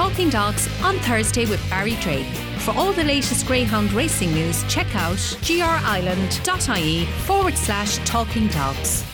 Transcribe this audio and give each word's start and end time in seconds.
Talking 0.00 0.30
Dogs 0.30 0.66
on 0.82 0.96
Thursday 1.00 1.44
with 1.44 1.60
Barry 1.68 1.94
Drake. 1.96 2.24
For 2.60 2.70
all 2.70 2.90
the 2.90 3.04
latest 3.04 3.46
Greyhound 3.46 3.92
racing 3.92 4.32
news, 4.32 4.64
check 4.66 4.86
out 4.96 5.18
grireland.ie 5.42 7.04
forward 7.04 7.54
slash 7.54 7.98
talking 8.08 8.46
dogs. 8.46 9.04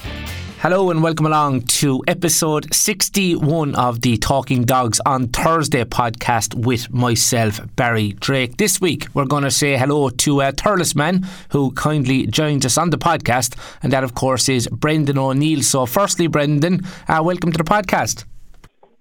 Hello 0.60 0.92
and 0.92 1.02
welcome 1.02 1.26
along 1.26 1.62
to 1.62 2.04
episode 2.06 2.72
61 2.72 3.74
of 3.74 4.02
the 4.02 4.16
Talking 4.18 4.62
Dogs 4.62 5.00
on 5.04 5.26
Thursday 5.26 5.82
podcast 5.82 6.54
with 6.54 6.88
myself, 6.92 7.58
Barry 7.74 8.12
Drake. 8.12 8.56
This 8.56 8.80
week 8.80 9.08
we're 9.12 9.24
going 9.24 9.42
to 9.42 9.50
say 9.50 9.76
hello 9.76 10.10
to 10.10 10.40
a 10.40 10.52
Thurles 10.52 10.94
man 10.94 11.26
who 11.50 11.72
kindly 11.72 12.28
joins 12.28 12.64
us 12.64 12.78
on 12.78 12.90
the 12.90 12.98
podcast, 12.98 13.58
and 13.82 13.92
that, 13.92 14.04
of 14.04 14.14
course, 14.14 14.48
is 14.48 14.68
Brendan 14.68 15.18
O'Neill. 15.18 15.62
So, 15.62 15.84
firstly, 15.84 16.28
Brendan, 16.28 16.82
uh, 17.08 17.20
welcome 17.24 17.50
to 17.50 17.58
the 17.58 17.64
podcast. 17.64 18.24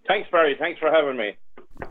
Thanks, 0.08 0.28
Barry. 0.32 0.56
Thanks 0.58 0.80
for 0.80 0.90
having 0.90 1.16
me. 1.16 1.38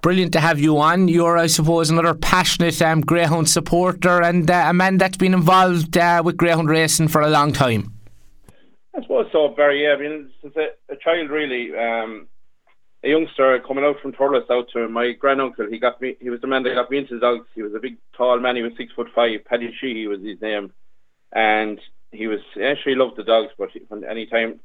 Brilliant 0.01 0.33
to 0.33 0.41
have 0.41 0.59
you 0.59 0.79
on. 0.79 1.09
You're, 1.09 1.37
I 1.37 1.47
suppose, 1.47 1.91
another 1.91 2.15
passionate 2.15 2.81
um, 2.81 3.03
Greyhound 3.03 3.49
supporter 3.49 4.23
and 4.23 4.51
uh, 4.51 4.67
a 4.69 4.73
man 4.73 4.97
that's 4.97 5.19
been 5.19 5.35
involved 5.35 5.97
uh, 5.97 6.23
with 6.25 6.37
Greyhound 6.37 6.71
racing 6.71 7.09
for 7.09 7.21
a 7.21 7.29
long 7.29 7.53
time. 7.53 7.93
I 8.97 9.03
suppose 9.03 9.27
so, 9.33 9.49
Barry. 9.49 9.85
Yeah, 9.85 9.95
I 9.95 10.01
mean, 10.01 10.31
since 10.41 10.55
a, 10.57 10.69
a 10.93 10.97
child, 10.97 11.31
really, 11.31 11.77
um, 11.77 12.29
a 13.03 13.09
youngster 13.09 13.61
coming 13.67 13.85
out 13.85 14.01
from 14.01 14.13
Thurles 14.13 14.51
out 14.51 14.69
to 14.73 14.89
my 14.89 15.13
granduncle. 15.13 15.67
He 15.69 15.79
got 15.79 16.01
me. 16.01 16.17
He 16.21 16.31
was 16.31 16.41
the 16.41 16.47
man 16.47 16.63
that 16.63 16.75
got 16.75 16.91
me 16.91 16.99
into 16.99 17.15
the 17.15 17.21
dogs. 17.21 17.47
He 17.55 17.63
was 17.63 17.75
a 17.75 17.79
big, 17.79 17.99
tall 18.17 18.41
man. 18.41 18.57
He 18.57 18.63
was 18.63 18.73
six 18.77 18.93
foot 18.95 19.09
five. 19.15 19.45
Paddy 19.45 19.75
Sheehy 19.79 20.07
was 20.07 20.21
his 20.23 20.41
name, 20.41 20.73
and 21.33 21.79
he 22.13 22.27
was 22.27 22.41
actually 22.63 22.95
loved 22.95 23.17
the 23.17 23.25
dogs. 23.25 23.53
But 23.59 23.71
any 24.09 24.27
time 24.27 24.61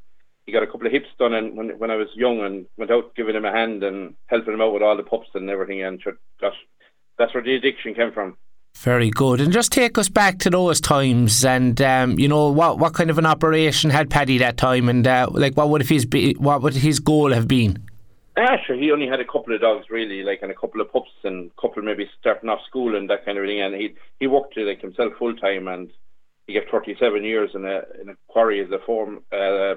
he 0.50 0.54
got 0.54 0.64
a 0.64 0.68
couple 0.68 0.88
of 0.88 0.92
hips 0.92 1.10
done, 1.20 1.34
and 1.36 1.56
when 1.56 1.70
when 1.78 1.92
I 1.92 1.96
was 1.96 2.08
young, 2.16 2.40
and 2.40 2.66
went 2.76 2.90
out 2.90 3.14
giving 3.16 3.36
him 3.36 3.46
a 3.46 3.52
hand 3.52 3.84
and 3.84 4.16
helping 4.26 4.56
him 4.56 4.62
out 4.62 4.74
with 4.74 4.82
all 4.82 4.98
the 4.98 5.04
pups 5.04 5.30
and 5.36 5.48
everything, 5.48 5.84
and 5.84 6.02
gosh, 6.42 6.56
that's 7.20 7.36
where 7.36 7.44
the 7.44 7.56
addiction 7.56 7.94
came 7.94 8.12
from. 8.12 8.36
Very 8.78 9.12
good. 9.12 9.42
And 9.42 9.54
just 9.54 9.72
take 9.72 9.98
us 10.00 10.10
back 10.10 10.40
to 10.40 10.50
those 10.50 10.82
times, 10.82 11.46
and 11.46 11.80
um, 11.84 12.18
you 12.18 12.28
know 12.28 12.50
what 12.50 12.80
what 12.80 12.96
kind 12.96 13.12
of 13.12 13.20
an 13.20 13.28
operation 13.28 13.92
had 13.92 14.10
Paddy 14.10 14.40
that 14.40 14.58
time, 14.58 14.90
and 14.90 15.06
uh, 15.06 15.28
like 15.32 15.56
what 15.56 15.70
would 15.70 15.88
his 15.88 16.06
be, 16.06 16.34
what 16.34 16.64
would 16.64 16.74
his 16.74 17.00
goal 17.00 17.32
have 17.32 17.48
been? 17.48 17.88
Ah, 18.36 18.58
sure. 18.66 18.76
He 18.76 18.92
only 18.92 19.08
had 19.08 19.20
a 19.20 19.26
couple 19.26 19.54
of 19.54 19.62
dogs 19.62 19.86
really, 19.92 20.24
like 20.24 20.40
and 20.42 20.52
a 20.52 20.56
couple 20.56 20.82
of 20.82 20.92
pups, 20.92 21.12
and 21.24 21.52
a 21.52 21.62
couple 21.62 21.84
maybe 21.84 22.10
starting 22.20 22.50
off 22.50 22.66
school 22.68 22.96
and 22.96 23.08
that 23.12 23.24
kind 23.24 23.38
of 23.38 23.46
thing. 23.46 23.62
And 23.62 23.76
he 23.76 23.94
he 24.20 24.26
worked 24.26 24.58
like 24.58 24.82
himself 24.82 25.14
full 25.20 25.36
time, 25.36 25.68
and 25.68 25.92
he 26.48 26.56
got 26.56 26.64
37 26.72 27.24
years 27.24 27.52
in 27.54 27.66
a 27.66 27.84
in 28.02 28.10
a 28.10 28.18
quarry 28.28 28.60
as 28.60 28.72
a 28.72 28.80
form. 28.84 29.20
Uh, 29.32 29.76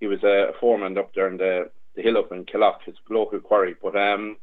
he 0.00 0.06
was 0.06 0.22
a 0.22 0.52
foreman 0.60 0.98
up 0.98 1.14
there 1.14 1.28
in 1.28 1.36
the 1.36 1.70
the 1.94 2.02
hill 2.02 2.18
up 2.18 2.30
in 2.30 2.44
Killock, 2.44 2.82
his 2.84 2.94
local 3.08 3.40
quarry. 3.40 3.74
But 3.80 3.96
um, 3.96 4.36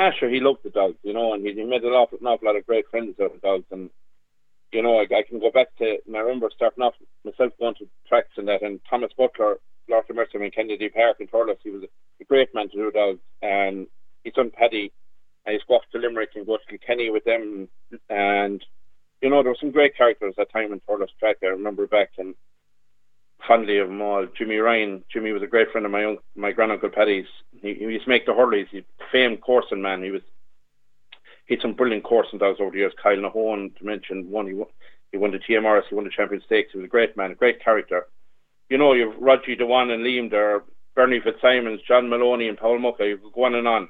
Ah, 0.00 0.12
sure, 0.16 0.30
he 0.30 0.38
loved 0.38 0.60
the 0.62 0.70
dogs, 0.70 0.96
you 1.02 1.12
know, 1.12 1.34
and 1.34 1.44
he, 1.44 1.52
he 1.52 1.64
made 1.64 1.82
an 1.82 1.90
awful, 1.92 2.18
an 2.20 2.26
awful 2.28 2.46
lot 2.46 2.54
of 2.54 2.64
great 2.64 2.88
friends 2.88 3.16
out 3.20 3.34
of 3.34 3.42
dogs. 3.42 3.64
And, 3.72 3.90
you 4.70 4.80
know, 4.80 5.00
I, 5.00 5.02
I 5.12 5.22
can 5.28 5.40
go 5.40 5.50
back 5.50 5.74
to, 5.78 5.98
I 6.14 6.18
remember 6.18 6.48
starting 6.54 6.84
off 6.84 6.94
myself 7.24 7.52
going 7.58 7.74
to 7.76 7.88
tracks 8.06 8.30
and 8.36 8.46
that, 8.46 8.62
and 8.62 8.78
Thomas 8.88 9.10
Butler, 9.18 9.56
Lord 9.88 10.04
of 10.08 10.14
Mercy 10.14 10.38
in 10.40 10.50
Kennedy 10.52 10.88
Park 10.88 11.16
in 11.18 11.26
Thurles, 11.26 11.58
he 11.64 11.70
was 11.70 11.82
a, 11.82 12.24
great 12.24 12.54
man 12.54 12.68
to 12.68 12.76
do 12.76 12.90
dogs. 12.92 13.18
And 13.42 13.88
his 14.22 14.34
son 14.36 14.52
Paddy, 14.56 14.92
to 15.48 15.58
go 15.66 15.74
off 15.74 15.82
to 15.90 15.98
Limerick 15.98 16.30
and 16.36 16.46
go 16.46 16.58
to 16.58 16.78
Kilkenny 16.78 17.10
with 17.10 17.24
them. 17.24 17.68
And, 18.08 18.64
you 19.20 19.30
know, 19.30 19.42
there 19.42 19.50
were 19.50 19.58
some 19.58 19.72
great 19.72 19.96
characters 19.96 20.34
at 20.38 20.48
that 20.48 20.52
time 20.52 20.72
in 20.72 20.80
Thurles 20.80 21.08
track. 21.18 21.38
I 21.42 21.46
remember 21.46 21.88
back, 21.88 22.10
and 22.18 22.36
fondly 23.46 23.78
of 23.78 23.88
them 23.88 24.00
all. 24.00 24.26
Jimmy 24.36 24.56
Ryan. 24.56 25.04
Jimmy 25.12 25.32
was 25.32 25.42
a 25.42 25.46
great 25.46 25.70
friend 25.70 25.86
of 25.86 25.92
my 25.92 26.04
own, 26.04 26.18
my 26.36 26.52
granduncle 26.52 26.90
Paddy's. 26.90 27.26
He, 27.62 27.74
he 27.74 27.84
used 27.84 28.04
to 28.04 28.10
make 28.10 28.26
the 28.26 28.32
hurleys. 28.32 28.66
He's 28.70 28.82
a 29.00 29.04
famed 29.12 29.40
coursing 29.40 29.82
man. 29.82 30.02
He 30.02 30.10
was 30.10 30.22
he 31.46 31.54
had 31.54 31.62
some 31.62 31.72
brilliant 31.72 32.04
coursing 32.04 32.38
dogs 32.38 32.58
over 32.60 32.70
the 32.70 32.78
years. 32.78 32.92
Kyle 33.02 33.16
Nahone, 33.16 33.74
to 33.78 33.84
mention 33.84 34.30
one, 34.30 34.46
he 34.46 34.52
won, 34.52 34.68
he 35.12 35.16
won 35.16 35.30
the 35.30 35.38
TMRS, 35.38 35.84
he 35.88 35.94
won 35.94 36.04
the 36.04 36.10
Champion 36.10 36.42
Stakes. 36.44 36.72
He 36.72 36.78
was 36.78 36.84
a 36.84 36.88
great 36.88 37.16
man, 37.16 37.30
a 37.30 37.34
great 37.34 37.64
character. 37.64 38.06
You 38.68 38.76
know, 38.76 38.92
you've 38.92 39.16
Roger 39.18 39.54
Dewan 39.54 39.90
and 39.90 40.04
Liam 40.04 40.30
there, 40.30 40.64
Bernie 40.94 41.20
Fitzsimons, 41.20 41.80
John 41.88 42.10
Maloney, 42.10 42.48
and 42.48 42.58
Paul 42.58 42.78
Mucka. 42.78 43.06
You 43.06 43.18
go 43.34 43.44
on 43.44 43.54
and 43.54 43.66
on 43.66 43.88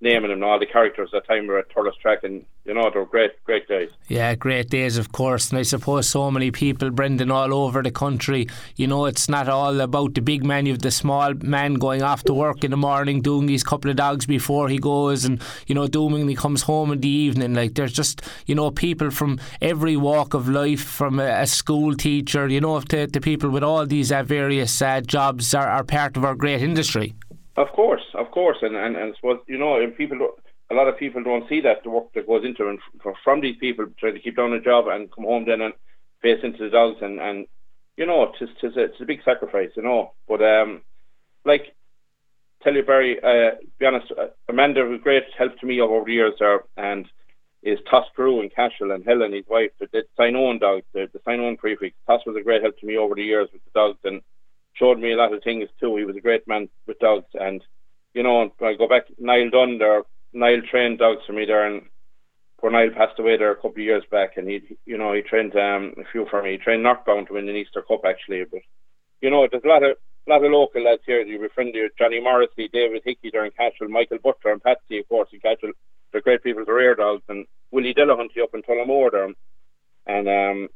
naming 0.00 0.30
them 0.30 0.44
all 0.44 0.58
the 0.58 0.66
characters 0.66 1.08
that 1.12 1.26
time 1.26 1.46
were 1.46 1.58
at 1.58 1.68
Thurles 1.70 1.98
Track 2.00 2.18
and 2.22 2.44
you 2.64 2.74
know 2.74 2.90
they 2.92 2.98
were 2.98 3.06
great 3.06 3.42
great 3.44 3.66
days. 3.66 3.90
Yeah 4.08 4.34
great 4.34 4.68
days 4.68 4.98
of 4.98 5.12
course. 5.12 5.50
And 5.50 5.58
I 5.58 5.62
suppose 5.62 6.08
so 6.08 6.30
many 6.30 6.50
people 6.50 6.90
Brendan 6.90 7.30
all 7.30 7.54
over 7.54 7.82
the 7.82 7.90
country. 7.90 8.46
You 8.76 8.86
know 8.86 9.06
it's 9.06 9.28
not 9.28 9.48
all 9.48 9.80
about 9.80 10.14
the 10.14 10.20
big 10.20 10.44
man. 10.44 10.66
You've 10.66 10.80
the 10.80 10.90
small 10.90 11.32
man 11.34 11.74
going 11.74 12.02
off 12.02 12.24
to 12.24 12.34
work 12.34 12.62
in 12.62 12.72
the 12.72 12.76
morning 12.76 13.22
doing 13.22 13.46
these 13.46 13.64
couple 13.64 13.90
of 13.90 13.96
dogs 13.96 14.26
before 14.26 14.68
he 14.68 14.78
goes 14.78 15.24
and 15.24 15.40
you 15.66 15.74
know 15.74 15.86
doing 15.86 16.28
he 16.28 16.34
comes 16.34 16.62
home 16.62 16.92
in 16.92 17.00
the 17.00 17.08
evening. 17.08 17.54
Like 17.54 17.74
there's 17.74 17.92
just 17.92 18.22
you 18.46 18.54
know 18.54 18.70
people 18.70 19.10
from 19.10 19.38
every 19.62 19.96
walk 19.96 20.34
of 20.34 20.48
life 20.48 20.82
from 20.82 21.18
a, 21.18 21.42
a 21.42 21.46
school 21.46 21.94
teacher 21.94 22.48
you 22.48 22.60
know 22.60 22.80
to, 22.80 23.06
to 23.06 23.20
people 23.20 23.48
with 23.48 23.62
all 23.62 23.86
these 23.86 24.12
uh, 24.12 24.22
various 24.22 24.82
uh, 24.82 25.00
jobs 25.00 25.54
are, 25.54 25.68
are 25.68 25.84
part 25.84 26.16
of 26.16 26.24
our 26.24 26.34
great 26.34 26.62
industry 26.62 27.14
of 27.56 27.68
course, 27.72 28.02
of 28.14 28.30
course, 28.30 28.58
and 28.62 28.76
and 28.76 28.96
and 28.96 29.14
suppose 29.16 29.40
you 29.46 29.58
know, 29.58 29.80
and 29.80 29.96
people, 29.96 30.18
a 30.70 30.74
lot 30.74 30.88
of 30.88 30.98
people 30.98 31.22
don't 31.22 31.48
see 31.48 31.60
that 31.62 31.82
the 31.82 31.90
work 31.90 32.12
that 32.14 32.26
goes 32.26 32.44
into 32.44 32.68
and 32.68 32.78
from 33.24 33.40
these 33.40 33.56
people 33.58 33.86
trying 33.98 34.14
to 34.14 34.20
keep 34.20 34.36
down 34.36 34.52
a 34.52 34.60
job 34.60 34.86
and 34.88 35.12
come 35.12 35.24
home 35.24 35.44
then 35.46 35.60
and 35.60 35.74
face 36.22 36.40
into 36.42 36.64
the 36.64 36.70
dogs 36.70 36.98
and 37.02 37.20
and 37.20 37.46
you 37.96 38.06
know, 38.06 38.24
it's 38.24 38.52
it's 38.62 38.76
a, 38.76 38.84
it's 38.84 39.00
a 39.00 39.04
big 39.04 39.22
sacrifice, 39.24 39.70
you 39.76 39.82
know. 39.82 40.12
But 40.28 40.42
um, 40.42 40.82
like 41.44 41.74
tell 42.62 42.74
you 42.74 42.82
Barry, 42.82 43.18
uh, 43.22 43.56
be 43.78 43.86
honest, 43.86 44.12
uh, 44.12 44.26
Amanda 44.48 44.84
was 44.84 45.00
great 45.02 45.24
help 45.36 45.58
to 45.58 45.66
me 45.66 45.80
over 45.80 46.04
the 46.04 46.12
years 46.12 46.34
there, 46.38 46.64
and 46.76 47.06
is 47.62 47.78
Toss 47.90 48.06
Crew 48.14 48.40
and 48.40 48.54
Cashel 48.54 48.92
and 48.92 49.04
Helen, 49.04 49.32
his 49.32 49.46
wife, 49.48 49.70
the, 49.80 49.88
the 49.92 50.04
sign 50.16 50.36
on 50.36 50.58
dogs, 50.58 50.84
the, 50.92 51.08
the 51.12 51.20
sign 51.24 51.40
on 51.40 51.56
prefix. 51.56 51.96
Toss 52.06 52.20
was 52.26 52.36
a 52.36 52.42
great 52.42 52.62
help 52.62 52.78
to 52.78 52.86
me 52.86 52.96
over 52.96 53.14
the 53.14 53.24
years 53.24 53.48
with 53.52 53.62
the 53.64 53.70
dogs 53.74 53.98
and 54.04 54.20
showed 54.78 54.98
me 54.98 55.12
a 55.12 55.16
lot 55.16 55.32
of 55.32 55.42
things 55.42 55.68
too. 55.80 55.96
He 55.96 56.04
was 56.04 56.16
a 56.16 56.20
great 56.20 56.46
man 56.46 56.68
with 56.86 56.98
dogs, 56.98 57.26
and 57.34 57.62
you 58.14 58.22
know, 58.22 58.50
I 58.62 58.74
go 58.74 58.88
back. 58.88 59.04
Niall 59.18 59.50
Dunn 59.50 59.78
there, 59.78 60.02
Niall 60.32 60.62
trained 60.70 60.98
dogs 60.98 61.22
for 61.26 61.32
me 61.32 61.44
there, 61.44 61.66
and 61.66 61.82
poor 62.58 62.70
Niall 62.70 62.90
passed 62.96 63.18
away 63.18 63.36
there 63.36 63.52
a 63.52 63.56
couple 63.56 63.70
of 63.70 63.78
years 63.78 64.04
back, 64.10 64.36
and 64.36 64.48
he, 64.48 64.60
you 64.86 64.96
know, 64.96 65.12
he 65.12 65.22
trained 65.22 65.54
um, 65.56 65.94
a 65.98 66.04
few 66.10 66.26
for 66.30 66.42
me. 66.42 66.52
He 66.52 66.58
trained 66.58 66.82
Northbound 66.82 67.28
to 67.28 67.34
win 67.34 67.48
an 67.48 67.56
Easter 67.56 67.82
Cup 67.82 68.02
actually, 68.06 68.44
but 68.50 68.60
you 69.20 69.30
know, 69.30 69.46
there's 69.50 69.64
a 69.64 69.68
lot 69.68 69.82
of 69.82 69.96
a 70.26 70.30
lot 70.30 70.44
of 70.44 70.50
local 70.50 70.82
lads 70.82 71.02
here. 71.06 71.20
You 71.20 71.38
befriend 71.38 71.74
you, 71.74 71.88
Johnny 71.98 72.20
Morrissey, 72.20 72.68
David 72.72 73.02
Hickey 73.04 73.30
there 73.32 73.44
in 73.44 73.52
Cashel, 73.52 73.88
Michael 73.88 74.18
Butler 74.22 74.52
and 74.52 74.62
Patsy, 74.62 74.98
of 74.98 75.08
course, 75.08 75.28
in 75.32 75.40
Cashel. 75.40 75.72
They're 76.12 76.20
great 76.20 76.42
people 76.42 76.64
to 76.64 76.72
rear 76.72 76.94
dogs, 76.94 77.22
and 77.28 77.46
Willie 77.70 77.94
Delahunty 77.94 78.42
up 78.42 78.54
in 78.54 78.62
Tullamore 78.62 79.10
there, 79.10 79.32
and 80.06 80.28
um, 80.28 80.68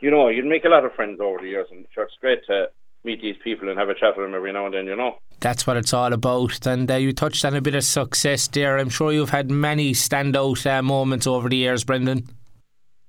you 0.00 0.10
know, 0.10 0.28
you'd 0.28 0.46
make 0.46 0.64
a 0.64 0.68
lot 0.68 0.84
of 0.84 0.94
friends 0.94 1.20
over 1.20 1.38
the 1.38 1.48
years, 1.48 1.68
and 1.70 1.86
sure, 1.94 2.04
it's 2.04 2.14
great 2.20 2.44
to 2.46 2.68
meet 3.04 3.20
these 3.20 3.36
people 3.42 3.68
and 3.68 3.78
have 3.78 3.88
a 3.88 3.94
chat 3.94 4.16
with 4.16 4.26
them 4.26 4.34
every 4.34 4.52
now 4.52 4.66
and 4.66 4.74
then, 4.74 4.86
you 4.86 4.96
know. 4.96 5.18
That's 5.40 5.66
what 5.66 5.76
it's 5.76 5.92
all 5.92 6.12
about. 6.12 6.66
And 6.66 6.90
uh, 6.90 6.94
you 6.94 7.12
touched 7.12 7.44
on 7.44 7.54
a 7.56 7.60
bit 7.60 7.74
of 7.74 7.84
success 7.84 8.46
there. 8.48 8.78
I'm 8.78 8.90
sure 8.90 9.12
you've 9.12 9.30
had 9.30 9.50
many 9.50 9.92
standout 9.92 10.64
uh, 10.66 10.82
moments 10.82 11.26
over 11.26 11.48
the 11.48 11.56
years, 11.56 11.82
Brendan. 11.82 12.28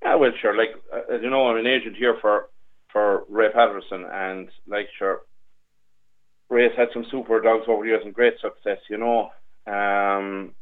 Yeah, 0.02 0.16
well, 0.16 0.31
sure. 0.42 0.58
Like, 0.58 0.72
uh, 0.92 1.14
as 1.14 1.22
you 1.22 1.30
know, 1.30 1.48
I'm 1.48 1.58
an 1.58 1.68
agent 1.68 1.96
here 1.96 2.18
for, 2.20 2.50
for 2.92 3.24
Ray 3.30 3.52
Patterson, 3.52 4.06
and, 4.12 4.50
like, 4.68 4.88
sure, 4.98 5.22
Ray's 6.50 6.72
had 6.75 6.90
some 6.94 7.06
super 7.10 7.40
dogs 7.42 7.66
over 7.68 7.84
the 7.84 7.90
years 7.90 8.02
and 8.04 8.14
great 8.14 8.34
success, 8.42 8.80
you 8.90 8.98
know. 8.98 9.30
Um, 9.66 10.54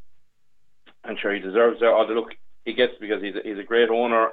and 1.03 1.17
sure, 1.19 1.33
he 1.33 1.39
deserves 1.39 1.81
all 1.81 2.05
the 2.07 2.13
look 2.13 2.35
he 2.65 2.73
gets 2.73 2.93
because 2.99 3.21
he's 3.21 3.35
a, 3.35 3.41
he's 3.43 3.57
a 3.57 3.63
great 3.63 3.89
owner 3.89 4.29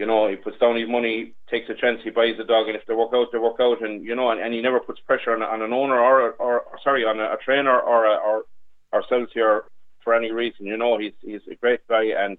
you 0.00 0.06
know, 0.06 0.28
he 0.28 0.36
puts 0.36 0.58
down 0.58 0.80
his 0.80 0.88
money, 0.88 1.34
takes 1.50 1.68
a 1.68 1.74
chance, 1.74 2.00
he 2.02 2.08
buys 2.08 2.34
the 2.38 2.44
dog, 2.44 2.68
and 2.68 2.74
if 2.74 2.86
they 2.86 2.94
work 2.94 3.10
out, 3.12 3.26
they 3.32 3.38
work 3.38 3.60
out, 3.60 3.82
and 3.82 4.02
you 4.02 4.16
know, 4.16 4.30
and, 4.30 4.40
and 4.40 4.54
he 4.54 4.62
never 4.62 4.80
puts 4.80 4.98
pressure 5.00 5.32
on, 5.32 5.42
on 5.42 5.60
an 5.60 5.74
owner 5.74 6.00
or, 6.00 6.32
or, 6.40 6.60
or 6.60 6.78
sorry, 6.82 7.04
on 7.04 7.20
a, 7.20 7.24
a 7.24 7.36
trainer 7.44 7.78
or 7.78 8.06
a, 8.06 8.16
or 8.16 8.44
ourselves 8.94 9.30
here 9.34 9.64
for 10.02 10.14
any 10.14 10.32
reason. 10.32 10.64
You 10.64 10.78
know, 10.78 10.96
he's 10.98 11.12
he's 11.20 11.42
a 11.52 11.54
great 11.54 11.86
guy 11.86 12.04
and 12.16 12.38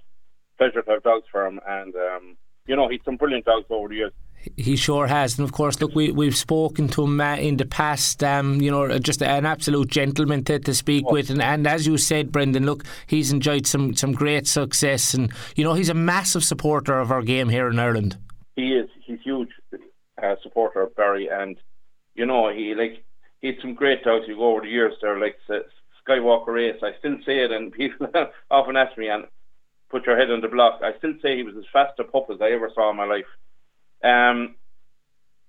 pleasure 0.58 0.82
to 0.82 0.90
have 0.90 1.04
dogs 1.04 1.28
for 1.32 1.46
him, 1.46 1.60
and 1.68 1.94
um, 1.96 2.36
you 2.66 2.76
know, 2.76 2.90
he's 2.90 3.06
some 3.06 3.16
brilliant 3.16 3.46
dogs 3.46 3.68
over 3.70 3.90
the 3.90 3.96
years. 3.96 4.14
He 4.58 4.76
sure 4.76 5.08
has, 5.08 5.38
and 5.38 5.48
of 5.48 5.54
course, 5.54 5.80
look, 5.80 5.94
we 5.94 6.12
we've 6.12 6.36
spoken 6.36 6.88
to 6.90 7.04
him 7.04 7.22
uh, 7.22 7.36
in 7.36 7.58
the 7.58 7.66
past. 7.66 8.24
Um, 8.24 8.60
you 8.60 8.72
know, 8.72 8.98
just 8.98 9.22
an 9.22 9.46
absolute 9.46 9.90
gentleman 9.90 10.44
to, 10.46 10.58
to 10.60 10.74
speak 10.74 11.10
with, 11.12 11.30
and, 11.30 11.42
and 11.42 11.68
as 11.68 11.86
you 11.86 11.98
said, 11.98 12.32
Brendan, 12.32 12.66
look, 12.66 12.84
he's 13.06 13.32
enjoyed 13.32 13.68
some 13.68 13.96
some 13.96 14.14
great 14.14 14.48
success, 14.48 15.14
and 15.14 15.32
you 15.56 15.64
know, 15.64 15.74
he's 15.74 15.90
a 15.90 15.94
massive 15.94 16.44
supporter 16.44 17.00
of 17.00 17.12
our 17.12 17.22
game 17.22 17.50
here 17.50 17.70
in 17.70 17.78
Ireland. 17.78 18.18
He 18.56 18.74
is. 18.74 18.90
He's 19.06 19.20
huge 19.24 19.50
uh, 20.22 20.36
supporter 20.42 20.82
of 20.82 20.96
Barry, 20.96 21.30
and 21.32 21.58
you 22.16 22.26
know, 22.26 22.50
he 22.50 22.74
like 22.74 23.04
he 23.42 23.48
had 23.48 23.58
some 23.62 23.76
great 23.76 24.04
dogs. 24.04 24.26
You 24.28 24.38
go 24.38 24.52
over 24.52 24.62
the 24.62 24.70
years 24.70 24.94
there, 25.02 25.20
like 25.20 25.38
Skywalker 26.08 26.48
Race. 26.48 26.82
I 26.82 26.92
still 27.00 27.18
say 27.26 27.40
it, 27.44 27.52
and 27.52 27.72
people 27.74 28.08
often 28.50 28.76
ask 28.76 28.98
me, 28.98 29.10
and 29.10 29.26
put 29.92 30.06
your 30.06 30.18
head 30.18 30.32
on 30.32 30.42
the 30.42 30.48
block. 30.48 30.82
I 30.82 30.98
still 30.98 31.14
say 31.22 31.38
he 31.38 31.44
was 31.44 31.56
as 31.58 31.66
fast 31.72 32.00
a 32.00 32.04
pup 32.04 32.28
as 32.34 32.42
I 32.42 32.52
ever 32.52 32.72
saw 32.74 32.90
in 32.90 32.98
my 32.98 33.06
life. 33.06 33.26
Um, 34.04 34.56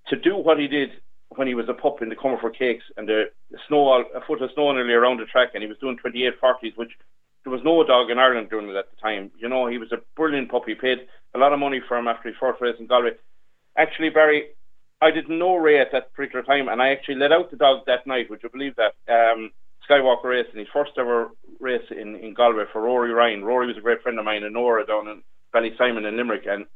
to 0.08 0.16
do 0.16 0.36
what 0.36 0.58
he 0.58 0.68
did 0.68 0.90
when 1.36 1.48
he 1.48 1.54
was 1.54 1.68
a 1.68 1.74
pup 1.74 2.02
in 2.02 2.08
the 2.08 2.16
Comerford 2.16 2.58
Cakes 2.58 2.84
and 2.96 3.08
the 3.08 3.24
snow, 3.68 3.88
all 3.88 4.04
a 4.14 4.20
foot 4.26 4.42
of 4.42 4.50
snow 4.54 4.72
nearly 4.72 4.92
around 4.92 5.18
the 5.18 5.24
track, 5.24 5.50
and 5.54 5.62
he 5.62 5.68
was 5.68 5.78
doing 5.78 5.96
28 5.96 6.40
40s, 6.40 6.76
which 6.76 6.90
there 7.44 7.52
was 7.52 7.62
no 7.64 7.82
dog 7.84 8.10
in 8.10 8.18
Ireland 8.18 8.50
doing 8.50 8.68
it 8.68 8.76
at 8.76 8.90
the 8.90 9.00
time. 9.00 9.30
You 9.38 9.48
know, 9.48 9.66
he 9.66 9.78
was 9.78 9.92
a 9.92 10.02
brilliant 10.16 10.50
puppy. 10.50 10.74
Paid 10.74 10.98
a 11.34 11.38
lot 11.38 11.52
of 11.52 11.58
money 11.58 11.80
for 11.86 11.96
him 11.96 12.08
after 12.08 12.28
his 12.28 12.36
first 12.38 12.60
race 12.60 12.76
in 12.78 12.86
Galway. 12.86 13.12
Actually, 13.76 14.10
Barry, 14.10 14.48
I 15.00 15.10
didn't 15.10 15.38
know 15.38 15.56
Ray 15.56 15.80
at 15.80 15.92
that 15.92 16.12
particular 16.12 16.44
time, 16.44 16.68
and 16.68 16.80
I 16.80 16.90
actually 16.90 17.16
let 17.16 17.32
out 17.32 17.50
the 17.50 17.56
dog 17.56 17.86
that 17.86 18.06
night. 18.06 18.28
Would 18.30 18.42
you 18.42 18.50
believe 18.50 18.74
that? 18.76 18.94
Um, 19.08 19.50
Skywalker 19.88 20.24
race 20.24 20.46
in 20.52 20.58
his 20.58 20.68
first 20.72 20.92
ever 20.96 21.30
race 21.58 21.82
in, 21.90 22.16
in 22.16 22.34
Galway 22.34 22.64
for 22.72 22.82
Rory 22.82 23.12
Ryan. 23.12 23.44
Rory 23.44 23.66
was 23.66 23.76
a 23.76 23.80
great 23.80 24.02
friend 24.02 24.18
of 24.18 24.24
mine 24.24 24.44
and 24.44 24.54
Nora 24.54 24.86
down 24.86 25.08
in 25.08 25.22
Ballysimon 25.54 26.06
in 26.06 26.16
Limerick, 26.16 26.46
and 26.46 26.66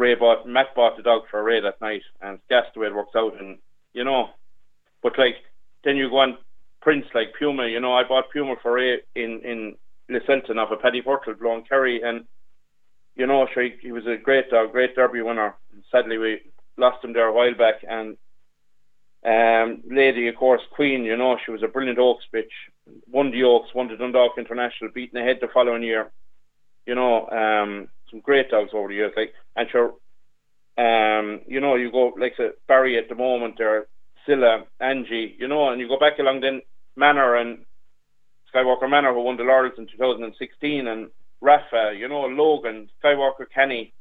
Ray 0.00 0.14
bought 0.14 0.46
Matt 0.46 0.74
bought 0.74 0.96
the 0.96 1.02
dog 1.02 1.22
for 1.30 1.42
Ray 1.42 1.60
that 1.60 1.80
night, 1.82 2.02
and 2.22 2.38
that's 2.48 2.68
the 2.72 2.80
way 2.80 2.86
it 2.86 2.94
works 2.94 3.14
out. 3.14 3.38
And 3.38 3.58
you 3.92 4.02
know, 4.02 4.30
but 5.02 5.18
like 5.18 5.36
then 5.84 5.96
you 5.96 6.08
go 6.08 6.18
on 6.18 6.38
Prince 6.80 7.04
like 7.14 7.34
Puma. 7.38 7.66
You 7.66 7.80
know, 7.80 7.92
I 7.92 8.08
bought 8.08 8.32
Puma 8.32 8.54
for 8.62 8.72
Ray 8.72 9.00
in 9.14 9.40
in 9.44 9.76
Lisselton 10.10 10.56
off 10.56 10.72
of 10.72 10.80
Paddy 10.80 11.02
Purtle, 11.02 11.38
blowing 11.38 11.64
Kerry, 11.68 12.00
and 12.02 12.24
you 13.14 13.26
know, 13.26 13.46
sure, 13.52 13.64
he, 13.64 13.74
he 13.82 13.92
was 13.92 14.06
a 14.06 14.16
great 14.16 14.50
dog, 14.50 14.72
great 14.72 14.96
Derby 14.96 15.20
winner. 15.20 15.54
Sadly, 15.92 16.16
we 16.16 16.40
lost 16.78 17.04
him 17.04 17.12
there 17.12 17.26
a 17.26 17.32
while 17.34 17.54
back, 17.54 17.84
and 17.86 18.16
um, 19.22 19.82
lady, 19.90 20.28
of 20.28 20.36
course, 20.36 20.62
Queen, 20.74 21.04
you 21.04 21.16
know, 21.16 21.36
she 21.44 21.50
was 21.50 21.62
a 21.62 21.68
brilliant 21.68 21.98
Oaks 21.98 22.24
bitch. 22.34 22.54
Won 23.06 23.30
the 23.30 23.44
Oaks, 23.44 23.74
won 23.74 23.88
the 23.88 23.96
Dundalk 23.96 24.38
International, 24.38 24.90
beaten 24.94 25.20
ahead 25.20 25.38
the 25.40 25.48
following 25.52 25.82
year. 25.82 26.10
You 26.86 26.94
know, 26.94 27.28
um, 27.28 27.88
some 28.10 28.20
great 28.20 28.50
dogs 28.50 28.70
over 28.72 28.88
the 28.88 28.94
years. 28.94 29.12
Like, 29.16 29.34
and 29.56 29.68
sure, 29.70 29.94
um, 30.78 31.40
you 31.46 31.60
know, 31.60 31.74
you 31.76 31.90
go 31.90 32.12
like 32.18 32.34
say, 32.36 32.50
Barry 32.68 32.98
at 32.98 33.08
the 33.08 33.14
moment, 33.14 33.60
or 33.60 33.88
Silla, 34.26 34.64
Angie, 34.80 35.36
you 35.38 35.48
know, 35.48 35.70
and 35.70 35.80
you 35.80 35.88
go 35.88 35.98
back 35.98 36.18
along 36.18 36.40
then 36.40 36.62
Manor 36.96 37.36
and 37.36 37.64
Skywalker 38.52 38.88
Manor, 38.88 39.12
who 39.12 39.22
won 39.22 39.36
the 39.36 39.44
Laurels 39.44 39.74
in 39.78 39.86
2016, 39.86 40.86
and 40.86 41.08
Rafa, 41.40 41.94
you 41.96 42.08
know, 42.08 42.22
Logan, 42.22 42.88
Skywalker 43.02 43.46
Kenny, 43.52 43.92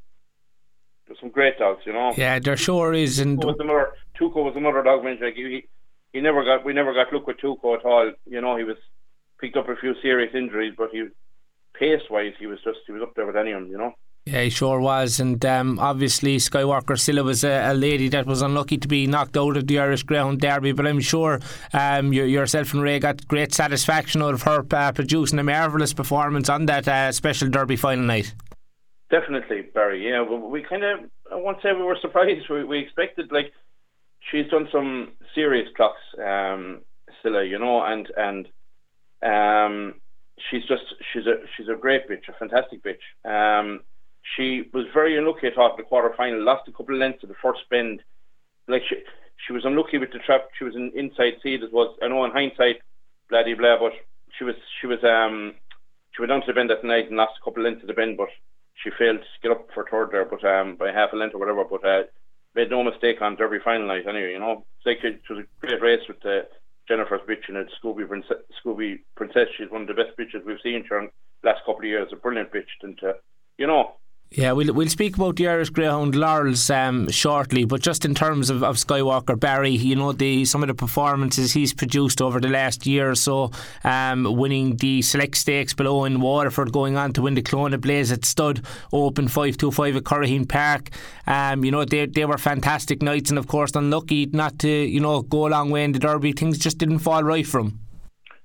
there's 1.08 1.20
some 1.20 1.30
great 1.30 1.58
dogs, 1.58 1.82
you 1.86 1.94
know. 1.94 2.14
Yeah, 2.16 2.40
there 2.40 2.58
sure 2.58 2.94
is. 2.94 3.20
And 3.20 3.40
Tuco 3.40 3.46
was 3.46 3.56
another, 3.60 3.92
Tuco 4.20 4.44
was 4.44 4.54
another 4.56 4.84
dog 4.84 5.04
mentioned. 5.04 5.26
Like 5.26 5.36
he, 5.36 5.68
he 6.14 6.22
never 6.22 6.44
got, 6.44 6.64
we 6.64 6.74
never 6.74 6.94
got 6.94 7.12
look 7.12 7.28
with 7.28 7.38
Tuco 7.38 7.78
at 7.78 7.86
all. 7.86 8.12
You 8.26 8.42
know, 8.42 8.58
he 8.58 8.64
was 8.64 8.78
picked 9.40 9.58
up 9.58 9.70
a 9.70 9.76
few 9.76 9.96
serious 10.02 10.36
injuries, 10.36 10.74
but 10.78 10.90
he, 10.92 11.08
pace 11.74 12.02
wise, 12.10 12.34
he 12.40 12.46
was 12.46 12.60
just 12.64 12.80
he 12.86 12.92
was 12.92 13.02
up 13.02 13.16
there 13.16 13.26
with 13.26 13.38
anyone, 13.38 13.70
you 13.70 13.78
know. 13.78 13.94
Yeah, 14.32 14.44
he 14.44 14.52
sure 14.52 14.80
was, 14.80 15.20
and 15.20 15.44
um, 15.44 15.80
obviously 15.80 16.38
Skywalker 16.38 17.00
Silla 17.00 17.24
was 17.24 17.44
a, 17.44 17.72
a, 17.72 17.74
lady 17.74 18.10
that 18.10 18.28
was 18.28 18.44
unlucky 18.44 18.78
to 18.78 18.88
be 18.88 19.08
knocked 19.08 19.36
out 19.36 19.58
of 19.58 19.66
the 19.66 19.80
Irish 19.80 20.04
Greyhound 20.04 20.40
Derby. 20.40 20.72
But 20.72 20.86
I'm 20.86 21.00
sure 21.00 21.40
um, 21.74 22.14
you, 22.14 22.26
yourself 22.26 22.72
and 22.76 22.84
Ray 22.84 23.00
got 23.00 23.28
great 23.28 23.56
satisfaction 23.56 24.22
out 24.22 24.36
of 24.36 24.44
her 24.44 24.64
uh, 24.70 24.92
producing 24.92 25.40
a 25.40 25.44
marvellous 25.44 25.94
performance 25.94 26.48
on 26.48 26.68
that 26.68 26.88
uh, 26.88 27.12
special 27.12 27.50
Derby 27.50 27.76
final 27.76 28.06
night. 28.06 28.36
Definitely, 29.10 29.62
Barry. 29.74 30.08
Yeah, 30.08 30.22
we, 30.22 30.38
we 30.38 30.62
kind 30.62 30.84
of 30.84 31.00
I 31.32 31.36
won't 31.36 31.58
say 31.64 31.74
we 31.74 31.82
were 31.82 31.98
surprised. 32.00 32.50
We, 32.52 32.64
we 32.64 32.78
expected 32.78 33.32
like 33.32 33.52
she's 34.30 34.48
done 34.52 34.68
some 34.72 35.14
serious 35.34 35.68
clocks, 35.76 36.02
um, 36.24 36.82
Silla, 37.24 37.44
you 37.44 37.58
know, 37.58 37.82
and 37.82 38.08
and 38.16 38.48
um, 39.24 39.96
she's 40.52 40.66
just 40.68 40.84
she's 41.12 41.26
a 41.26 41.38
she's 41.58 41.68
a 41.68 41.76
great 41.76 42.08
bitch, 42.08 42.30
a 42.30 42.34
fantastic 42.34 42.82
bitch. 42.84 43.00
Um, 43.26 43.80
she 44.36 44.70
was 44.74 44.86
very 44.94 45.18
unlucky, 45.18 45.48
I 45.48 45.56
thought, 45.56 45.72
in 45.72 45.78
the 45.78 45.84
quarter 45.84 46.14
final. 46.16 46.44
Lost 46.44 46.68
a 46.68 46.72
couple 46.72 46.96
of 46.96 47.00
lengths 47.00 47.24
at 47.24 47.30
the 47.30 47.36
first 47.42 47.62
bend. 47.70 48.02
Like 48.68 48.84
she 48.88 48.98
she 49.48 49.54
was 49.54 49.66
unlucky 49.66 49.98
with 49.98 50.12
the 50.12 50.20
trap. 50.20 50.50
She 50.58 50.66
was 50.66 50.76
an 50.76 50.92
inside 50.96 51.36
seat. 51.42 51.64
It 51.64 51.74
was 51.74 51.98
I 52.02 52.08
know 52.08 52.26
in 52.26 52.32
hindsight, 52.32 52.82
bloody 53.30 53.54
blah, 53.54 53.80
but 53.80 53.94
she 54.38 54.44
was 54.44 54.56
she 54.80 54.88
was 54.88 55.04
um 55.04 55.56
she 56.12 56.22
went 56.22 56.30
down 56.30 56.42
to 56.42 56.48
the 56.48 56.54
bend 56.54 56.70
that 56.70 56.84
night 56.84 57.08
and 57.08 57.18
lost 57.18 57.40
a 57.42 57.44
couple 57.44 57.62
of 57.62 57.66
lengths 57.66 57.84
at 57.84 57.88
the 57.88 57.94
bend, 57.94 58.18
but 58.18 58.30
she 58.84 58.90
failed 58.98 59.20
to 59.20 59.42
get 59.42 59.52
up 59.52 59.68
for 59.74 59.86
third 59.90 60.10
there, 60.12 60.26
but 60.26 60.44
um, 60.44 60.76
by 60.76 60.92
half 60.92 61.14
a 61.14 61.16
length 61.16 61.36
or 61.36 61.40
whatever. 61.40 61.64
But 61.66 61.86
uh, 61.86 62.04
made 62.56 62.70
no 62.70 62.84
mistake 62.84 63.22
on 63.22 63.36
Derby 63.36 63.60
final 63.64 63.88
night 63.88 64.08
anyway. 64.08 64.34
You 64.34 64.40
know, 64.40 64.66
it's 64.78 64.86
like 64.86 65.04
it 65.04 65.22
was 65.30 65.44
a 65.44 65.66
great 65.66 65.82
race 65.82 66.02
with 66.08 66.26
uh, 66.26 66.48
Jennifer's 66.88 67.22
bitch 67.30 67.48
and 67.48 67.58
it's 67.58 67.72
Scooby 67.82 68.08
Princess. 68.08 68.38
Scooby 68.64 69.00
Princess. 69.16 69.48
She's 69.58 69.70
one 69.70 69.84
of 69.84 69.88
the 69.88 69.94
best 69.94 70.18
bitches 70.18 70.46
we've 70.46 70.58
seen 70.64 70.84
during 70.88 71.10
the 71.42 71.50
last 71.50 71.60
couple 71.66 71.82
of 71.82 71.86
years. 71.86 72.10
A 72.12 72.16
brilliant 72.16 72.52
bitch, 72.52 72.72
and 72.82 73.00
uh, 73.04 73.14
you 73.58 73.68
know, 73.68 73.94
yeah, 74.32 74.52
we'll 74.52 74.72
we'll 74.76 74.90
speak 74.90 75.16
about 75.16 75.38
the 75.38 75.48
Irish 75.48 75.72
Greyhound 75.72 76.14
Laurels 76.14 76.70
um, 76.70 77.10
shortly, 77.10 77.66
but 77.66 77.82
just 77.82 78.06
in 78.06 78.14
terms 78.14 78.52
of, 78.52 78.64
of 78.64 78.76
Skywalker 78.76 79.40
Barry, 79.40 79.72
you 79.72 79.96
know 79.96 80.12
the 80.12 80.46
some 80.46 80.62
of 80.62 80.68
the 80.68 80.76
performances 80.76 81.54
he's 81.54 81.74
produced 81.74 82.22
over 82.22 82.40
the 82.40 82.48
last 82.48 82.86
year 82.86 83.10
or 83.10 83.16
so, 83.16 83.52
um, 83.84 84.26
winning 84.38 84.76
the 84.76 85.02
select 85.02 85.36
stakes 85.36 85.74
below 85.74 86.06
in 86.06 86.22
Waterford, 86.22 86.72
going 86.72 86.96
on 86.96 87.12
to 87.14 87.24
win 87.24 87.34
the 87.34 87.42
Clonard 87.42 87.82
Blaze 87.82 88.12
at 88.12 88.24
Stud 88.24 88.64
Open 88.94 89.28
five 89.28 89.58
two 89.58 89.72
five 89.72 89.96
at 89.96 90.04
Curraheen 90.04 90.48
Park. 90.48 90.90
Um, 91.26 91.66
you 91.66 91.72
know 91.72 91.84
they 91.84 92.06
they 92.06 92.26
were 92.26 92.38
fantastic 92.38 93.02
nights, 93.02 93.32
and 93.32 93.40
of 93.40 93.48
course 93.48 93.76
unlucky 93.76 94.28
not 94.28 94.60
to 94.60 94.70
you 94.70 95.00
know 95.00 95.24
go 95.24 95.48
a 95.48 95.50
long 95.50 95.72
way 95.72 95.84
in 95.84 95.92
the 95.92 96.00
Derby. 96.00 96.34
Things 96.34 96.60
just 96.60 96.78
didn't 96.78 97.00
fall 97.00 97.24
right 97.24 97.48
for 97.48 97.62
him. 97.62 97.80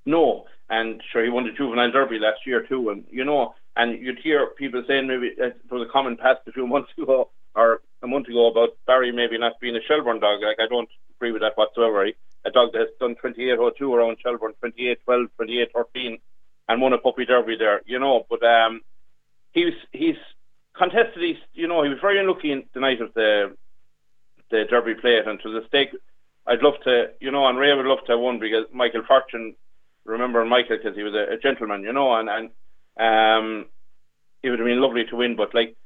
No, 0.06 0.46
and 0.70 1.02
sure 1.12 1.22
he 1.22 1.28
won 1.28 1.44
the 1.44 1.52
juvenile 1.52 1.90
Derby 1.90 2.18
last 2.18 2.46
year 2.46 2.62
too, 2.62 2.88
and 2.88 3.04
you 3.10 3.26
know 3.26 3.54
and 3.76 4.00
you'd 4.00 4.18
hear 4.18 4.46
people 4.56 4.84
saying 4.86 5.06
maybe 5.06 5.32
uh, 5.32 5.50
there 5.68 5.78
was 5.78 5.88
a 5.92 6.50
a 6.50 6.52
few 6.52 6.66
months 6.74 6.90
ago 6.96 7.30
or 7.54 7.80
a 8.02 8.06
month 8.06 8.28
ago 8.28 8.50
about 8.50 8.70
Barry 8.86 9.12
maybe 9.12 9.38
not 9.38 9.60
being 9.60 9.76
a 9.76 9.82
Shelbourne 9.86 10.20
dog. 10.20 10.42
Like 10.42 10.58
I 10.60 10.68
don't 10.68 10.88
agree 11.16 11.32
with 11.32 11.42
that 11.42 11.56
whatsoever. 11.56 12.06
A 12.46 12.50
dog 12.50 12.72
that 12.72 12.80
has 12.80 12.88
done 13.00 13.16
28.02 13.24 13.80
around 13.94 14.18
Shelbourne, 14.22 14.52
28.12, 14.62 15.28
28.13, 15.40 16.20
and 16.68 16.82
won 16.82 16.92
a 16.92 16.98
puppy 16.98 17.24
derby 17.24 17.56
there, 17.58 17.80
you 17.86 17.98
know. 17.98 18.26
But 18.28 18.44
um, 18.44 18.82
he's 19.52 19.72
he's 19.92 20.16
contested. 20.76 21.22
He's 21.22 21.42
you 21.54 21.66
know 21.66 21.82
he 21.82 21.88
was 21.88 21.98
very 22.00 22.20
unlucky 22.20 22.52
in 22.52 22.64
the 22.74 22.80
night 22.80 23.00
of 23.00 23.14
the 23.14 23.56
the 24.50 24.64
derby 24.68 24.94
plate, 24.94 25.26
and 25.26 25.40
to 25.40 25.50
the 25.50 25.66
stake. 25.68 25.90
I'd 26.46 26.60
love 26.60 26.74
to, 26.84 27.06
you 27.20 27.30
know, 27.30 27.46
and 27.46 27.58
Ray 27.58 27.74
would 27.74 27.86
love 27.86 28.04
to 28.04 28.12
have 28.12 28.20
won 28.20 28.38
because 28.38 28.66
Michael 28.70 29.02
Fortune, 29.08 29.54
remember 30.04 30.44
Michael 30.44 30.76
because 30.76 30.94
he 30.94 31.02
was 31.02 31.14
a, 31.14 31.32
a 31.32 31.38
gentleman, 31.38 31.82
you 31.82 31.92
know, 31.94 32.14
and 32.14 32.28
and 32.28 32.50
um, 32.98 33.66
it 34.42 34.50
would 34.50 34.58
have 34.58 34.66
been 34.66 34.80
lovely 34.80 35.04
to 35.10 35.16
win, 35.16 35.36
but 35.36 35.54
like 35.54 35.76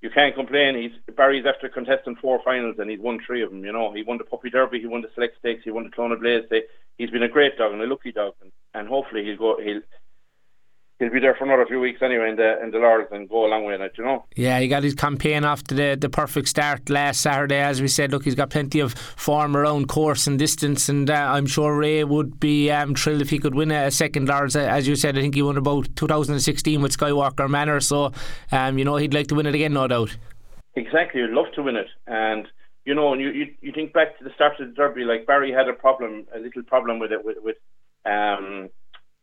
you 0.00 0.10
can't 0.10 0.34
complain. 0.34 0.76
He's 0.76 1.14
Barry's 1.16 1.46
after 1.46 1.68
contesting 1.68 2.16
four 2.16 2.40
finals 2.44 2.76
and 2.78 2.90
he's 2.90 3.00
won 3.00 3.18
three 3.26 3.42
of 3.42 3.50
them. 3.50 3.64
You 3.64 3.72
know, 3.72 3.92
he 3.92 4.02
won 4.02 4.18
the 4.18 4.24
Puppy 4.24 4.50
Derby, 4.50 4.80
he 4.80 4.86
won 4.86 5.02
the 5.02 5.10
Select 5.14 5.38
Stakes, 5.38 5.62
he 5.64 5.70
won 5.70 5.84
the 5.84 5.90
Clonard 5.90 6.20
Blaze. 6.20 6.44
He's 6.96 7.10
been 7.10 7.22
a 7.22 7.28
great 7.28 7.58
dog 7.58 7.72
and 7.72 7.82
a 7.82 7.86
lucky 7.86 8.12
dog, 8.12 8.34
and, 8.40 8.52
and 8.74 8.88
hopefully 8.88 9.24
he'll 9.24 9.36
go. 9.36 9.56
He'll 9.62 9.80
he'll 10.98 11.10
be 11.10 11.20
there 11.20 11.34
for 11.34 11.44
another 11.44 11.66
few 11.66 11.80
weeks 11.80 12.02
anyway 12.02 12.30
in 12.30 12.36
the 12.36 12.62
in 12.62 12.70
the 12.70 12.78
Laurels 12.78 13.08
and 13.12 13.28
go 13.28 13.46
a 13.46 13.48
long 13.48 13.64
way 13.64 13.74
in 13.74 13.82
it, 13.82 13.92
you 13.96 14.04
know. 14.04 14.24
Yeah, 14.34 14.58
he 14.60 14.68
got 14.68 14.82
his 14.82 14.94
campaign 14.94 15.44
off 15.44 15.62
to 15.64 15.74
the 15.74 15.96
the 15.98 16.08
perfect 16.08 16.48
start 16.48 16.90
last 16.90 17.20
Saturday. 17.20 17.58
As 17.58 17.80
we 17.80 17.88
said, 17.88 18.10
look, 18.10 18.24
he's 18.24 18.34
got 18.34 18.50
plenty 18.50 18.80
of 18.80 18.94
form 18.94 19.56
around 19.56 19.88
course 19.88 20.26
and 20.26 20.38
distance, 20.38 20.88
and 20.88 21.08
uh, 21.08 21.14
I'm 21.14 21.46
sure 21.46 21.76
Ray 21.76 22.04
would 22.04 22.40
be 22.40 22.70
um, 22.70 22.94
thrilled 22.94 23.22
if 23.22 23.30
he 23.30 23.38
could 23.38 23.54
win 23.54 23.70
a, 23.70 23.90
second 23.90 24.28
Laurels. 24.28 24.56
As 24.56 24.86
you 24.86 24.96
said, 24.96 25.16
I 25.16 25.20
think 25.20 25.34
he 25.34 25.42
won 25.42 25.56
about 25.56 25.94
2016 25.96 26.82
with 26.82 26.96
Skywalker 26.96 27.48
Manor, 27.48 27.80
so 27.80 28.12
um, 28.52 28.78
you 28.78 28.84
know 28.84 28.96
he'd 28.96 29.14
like 29.14 29.28
to 29.28 29.34
win 29.34 29.46
it 29.46 29.54
again, 29.54 29.72
no 29.72 29.86
doubt. 29.86 30.16
Exactly, 30.74 31.20
he'd 31.20 31.30
love 31.30 31.52
to 31.54 31.62
win 31.62 31.76
it, 31.76 31.88
and 32.06 32.46
you 32.84 32.94
know, 32.94 33.12
and 33.12 33.20
you, 33.20 33.30
you 33.30 33.46
you 33.60 33.72
think 33.72 33.92
back 33.92 34.18
to 34.18 34.24
the 34.24 34.30
start 34.34 34.58
of 34.60 34.68
the 34.68 34.74
Derby, 34.74 35.02
like 35.02 35.26
Barry 35.26 35.52
had 35.52 35.68
a 35.68 35.74
problem, 35.74 36.26
a 36.34 36.38
little 36.38 36.62
problem 36.62 36.98
with 36.98 37.12
it, 37.12 37.24
with 37.24 37.36
with 37.42 37.56
um 38.06 38.70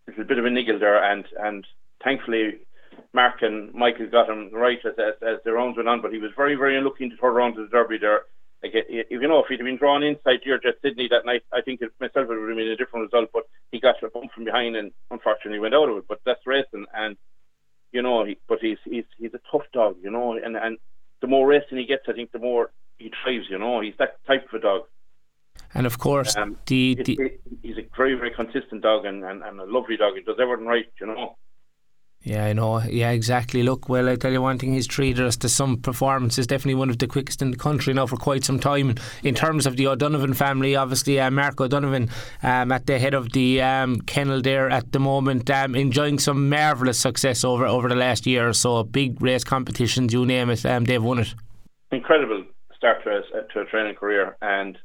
there's 0.05 0.19
a 0.19 0.23
bit 0.23 0.37
of 0.37 0.45
a 0.45 0.49
niggle 0.49 0.79
there, 0.79 1.03
and 1.03 1.25
and 1.39 1.65
thankfully 2.03 2.59
Mark 3.13 3.41
and 3.41 3.73
Michael 3.73 4.07
got 4.07 4.29
him 4.29 4.49
right 4.53 4.79
as, 4.85 4.93
as, 4.97 5.15
as 5.21 5.37
the 5.43 5.53
rounds 5.53 5.77
went 5.77 5.89
on. 5.89 6.01
But 6.01 6.13
he 6.13 6.19
was 6.19 6.31
very 6.35 6.55
very 6.55 6.77
unlucky 6.77 7.05
in 7.05 7.09
the 7.09 7.17
third 7.17 7.31
round 7.31 7.57
of 7.57 7.69
the 7.69 7.75
Derby 7.75 7.97
there. 7.97 8.21
Like, 8.63 8.73
you 8.89 9.27
know, 9.27 9.39
if 9.39 9.47
he'd 9.47 9.59
have 9.59 9.65
been 9.65 9.77
drawn 9.77 10.01
inside 10.01 10.41
Deirdre 10.43 10.73
Sydney 10.81 11.07
that 11.11 11.25
night, 11.25 11.43
I 11.53 11.61
think 11.61 11.81
it, 11.81 11.91
myself 11.99 12.25
it 12.25 12.39
would 12.39 12.49
have 12.49 12.57
been 12.57 12.67
a 12.67 12.75
different 12.75 13.11
result. 13.11 13.29
But 13.33 13.43
he 13.71 13.79
got 13.79 14.01
a 14.01 14.09
bump 14.09 14.31
from 14.33 14.45
behind 14.45 14.75
and 14.75 14.91
unfortunately 15.11 15.59
went 15.59 15.75
out 15.75 15.89
of 15.89 15.97
it. 15.97 16.05
But 16.07 16.21
that's 16.25 16.45
racing, 16.47 16.85
and 16.93 17.17
you 17.91 18.01
know, 18.01 18.25
he, 18.25 18.37
but 18.47 18.59
he's 18.61 18.77
he's 18.85 19.05
he's 19.17 19.33
a 19.33 19.41
tough 19.51 19.65
dog, 19.73 19.97
you 20.01 20.11
know, 20.11 20.33
and 20.33 20.55
and 20.55 20.77
the 21.21 21.27
more 21.27 21.47
racing 21.47 21.77
he 21.77 21.85
gets, 21.85 22.03
I 22.07 22.13
think 22.13 22.31
the 22.31 22.39
more 22.39 22.71
he 22.97 23.11
thrives. 23.23 23.45
You 23.49 23.59
know, 23.59 23.81
he's 23.81 23.95
that 23.99 24.17
type 24.25 24.47
of 24.47 24.59
a 24.59 24.61
dog. 24.61 24.81
And 25.75 25.85
of 25.85 25.99
course, 25.99 26.35
um, 26.37 26.57
the, 26.67 26.95
the 26.95 27.13
it, 27.13 27.19
it, 27.19 27.41
he's 27.61 27.77
a 27.77 27.85
very, 27.97 28.15
very 28.15 28.31
consistent 28.31 28.81
dog 28.81 29.05
and, 29.05 29.23
and, 29.23 29.43
and 29.43 29.59
a 29.59 29.65
lovely 29.65 29.97
dog. 29.97 30.15
He 30.15 30.21
does 30.21 30.37
everything 30.41 30.65
right, 30.65 30.85
you 30.99 31.07
know. 31.07 31.35
Yeah, 32.25 32.45
I 32.45 32.53
know. 32.53 32.81
Yeah, 32.81 33.11
exactly. 33.11 33.61
Look, 33.61 33.87
well, 33.87 34.09
I 34.09 34.15
tell 34.15 34.31
you 34.31 34.41
one 34.41 34.57
thing, 34.57 34.73
he's 34.73 34.87
treated 34.87 35.23
us 35.23 35.37
to 35.37 35.49
some 35.49 35.77
performances, 35.77 36.47
definitely 36.47 36.73
one 36.73 36.89
of 36.89 36.97
the 36.97 37.05
quickest 37.05 37.43
in 37.43 37.51
the 37.51 37.57
country 37.57 37.93
now 37.93 38.07
for 38.07 38.17
quite 38.17 38.43
some 38.43 38.57
time. 38.57 38.95
In 39.21 39.35
terms 39.35 39.67
of 39.67 39.77
the 39.77 39.85
O'Donovan 39.85 40.33
family, 40.33 40.75
obviously, 40.75 41.19
uh, 41.19 41.29
Mark 41.29 41.61
O'Donovan 41.61 42.09
um, 42.41 42.71
at 42.71 42.87
the 42.87 42.97
head 42.97 43.13
of 43.13 43.33
the 43.33 43.61
um, 43.61 44.01
kennel 44.01 44.41
there 44.41 44.71
at 44.71 44.91
the 44.91 44.99
moment, 44.99 45.51
um, 45.51 45.75
enjoying 45.75 46.17
some 46.17 46.49
marvellous 46.49 46.97
success 46.97 47.43
over, 47.43 47.67
over 47.67 47.89
the 47.89 47.95
last 47.95 48.25
year 48.25 48.49
or 48.49 48.53
so. 48.53 48.83
Big 48.83 49.21
race 49.21 49.43
competitions, 49.43 50.11
you 50.11 50.25
name 50.25 50.49
it, 50.49 50.65
um, 50.65 50.85
they've 50.85 51.03
won 51.03 51.19
it. 51.19 51.35
Incredible 51.91 52.43
start 52.75 53.03
to 53.03 53.09
a, 53.09 53.53
to 53.53 53.59
a 53.59 53.65
training 53.65 53.95
career. 53.95 54.35
And 54.41 54.79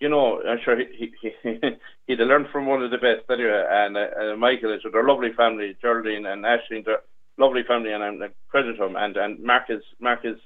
you 0.00 0.08
know, 0.08 0.42
I'm 0.46 0.58
sure 0.64 0.78
he, 0.78 0.84
he, 1.20 1.30
he 1.42 1.58
he'd 2.06 2.18
have 2.18 2.28
learned 2.28 2.46
from 2.52 2.66
one 2.66 2.82
of 2.82 2.90
the 2.90 2.98
best 2.98 3.28
anyway. 3.30 3.64
And 3.68 3.96
uh, 3.96 4.32
uh, 4.32 4.36
Michael, 4.36 4.78
so 4.82 4.90
they're 4.90 5.06
a 5.06 5.10
lovely 5.10 5.32
family, 5.36 5.76
Geraldine 5.80 6.26
and 6.26 6.44
Ashley, 6.44 6.82
they're 6.84 7.02
lovely 7.38 7.62
family, 7.66 7.92
and 7.92 8.02
I'm 8.02 8.22
credit 8.48 8.76
him. 8.76 8.96
And 8.96 9.16
and 9.16 9.42
Mark 9.42 9.64
is 9.68 9.82
Mark 10.00 10.20
is 10.24 10.36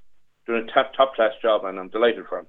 doing 0.47 0.69
a 0.69 0.73
top 0.73 0.93
top 0.97 1.15
class 1.15 1.33
job, 1.43 1.65
and 1.65 1.79
I'm 1.79 1.89
delighted 1.89 2.27
for 2.29 2.41
him. 2.41 2.47